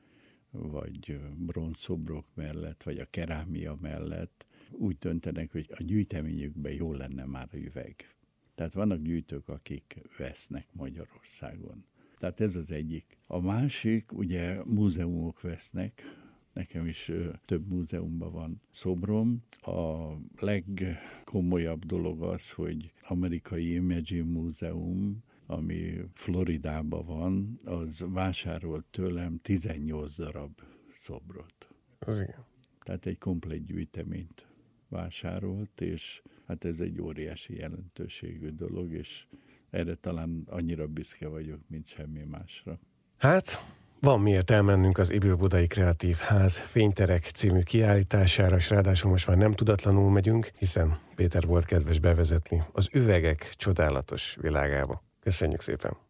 vagy 0.58 1.20
bronzszobrok 1.38 2.26
mellett, 2.34 2.84
vagy 2.84 3.00
a 3.00 3.10
kerámia 3.10 3.78
mellett 3.82 4.46
úgy 4.72 4.98
döntenek, 4.98 5.52
hogy 5.52 5.68
a 5.78 5.84
gyűjteményükben 5.84 6.74
jó 6.74 6.94
lenne 6.94 7.26
már 7.26 7.48
a 7.52 7.58
üveg. 7.58 7.96
Tehát 8.56 8.74
vannak 8.74 9.02
gyűjtők, 9.02 9.48
akik 9.48 10.02
vesznek 10.18 10.68
Magyarországon. 10.72 11.86
Tehát 12.18 12.40
ez 12.40 12.56
az 12.56 12.72
egyik. 12.72 13.18
A 13.28 13.40
másik, 13.40 14.12
ugye 14.12 14.64
múzeumok 14.64 15.42
vesznek, 15.42 16.02
nekem 16.54 16.86
is 16.86 17.12
több 17.46 17.68
múzeumban 17.68 18.32
van 18.32 18.62
szobrom. 18.70 19.44
A 19.62 20.10
legkomolyabb 20.40 21.86
dolog 21.86 22.24
az, 22.24 22.52
hogy 22.52 22.94
amerikai 23.02 23.74
Imaging 23.74 24.30
Múzeum, 24.30 25.24
ami 25.46 26.02
Floridában 26.14 27.06
van, 27.06 27.60
az 27.64 28.06
vásárolt 28.08 28.86
tőlem 28.92 29.40
18 29.42 30.18
darab 30.18 30.62
szobrot. 30.94 31.68
Az 32.00 32.20
igen. 32.20 32.46
Tehát 32.84 33.06
egy 33.06 33.18
komplet 33.18 33.66
gyűjteményt 33.66 34.48
vásárolt, 34.88 35.82
és 35.82 36.22
hát 36.48 36.66
ez 36.66 36.80
egy 36.80 37.02
óriási 37.02 37.56
jelentőségű 37.56 38.50
dolog, 38.50 38.94
és 38.94 39.26
erre 39.70 39.96
talán 39.96 40.44
annyira 40.48 40.88
büszke 40.88 41.28
vagyok, 41.28 41.60
mint 41.68 41.88
semmi 41.88 42.24
másra. 42.24 42.80
Hát, 43.18 43.60
van 44.00 44.22
miért 44.22 44.52
elmennünk 44.52 44.98
az 44.98 45.12
Ibil 45.12 45.36
Budai 45.36 45.68
Kreatív 45.68 46.18
Ház 46.18 46.58
Fényterek 46.60 47.24
című 47.24 47.62
kiállítására, 47.62 48.56
és 48.56 48.70
ráadásul 48.70 49.12
most 49.12 49.28
már 49.28 49.38
nem 49.38 49.54
tudatlanul 49.54 50.12
megyünk, 50.12 50.52
hiszen 50.58 51.00
Péter 51.16 51.46
volt 51.46 51.66
kedves 51.66 52.00
bevezetni 52.00 52.64
az 52.72 52.90
üvegek 52.92 53.54
csodálatos 53.56 54.38
világába. 54.42 55.04
Köszönjük 55.26 55.62
szépen! 55.62 55.98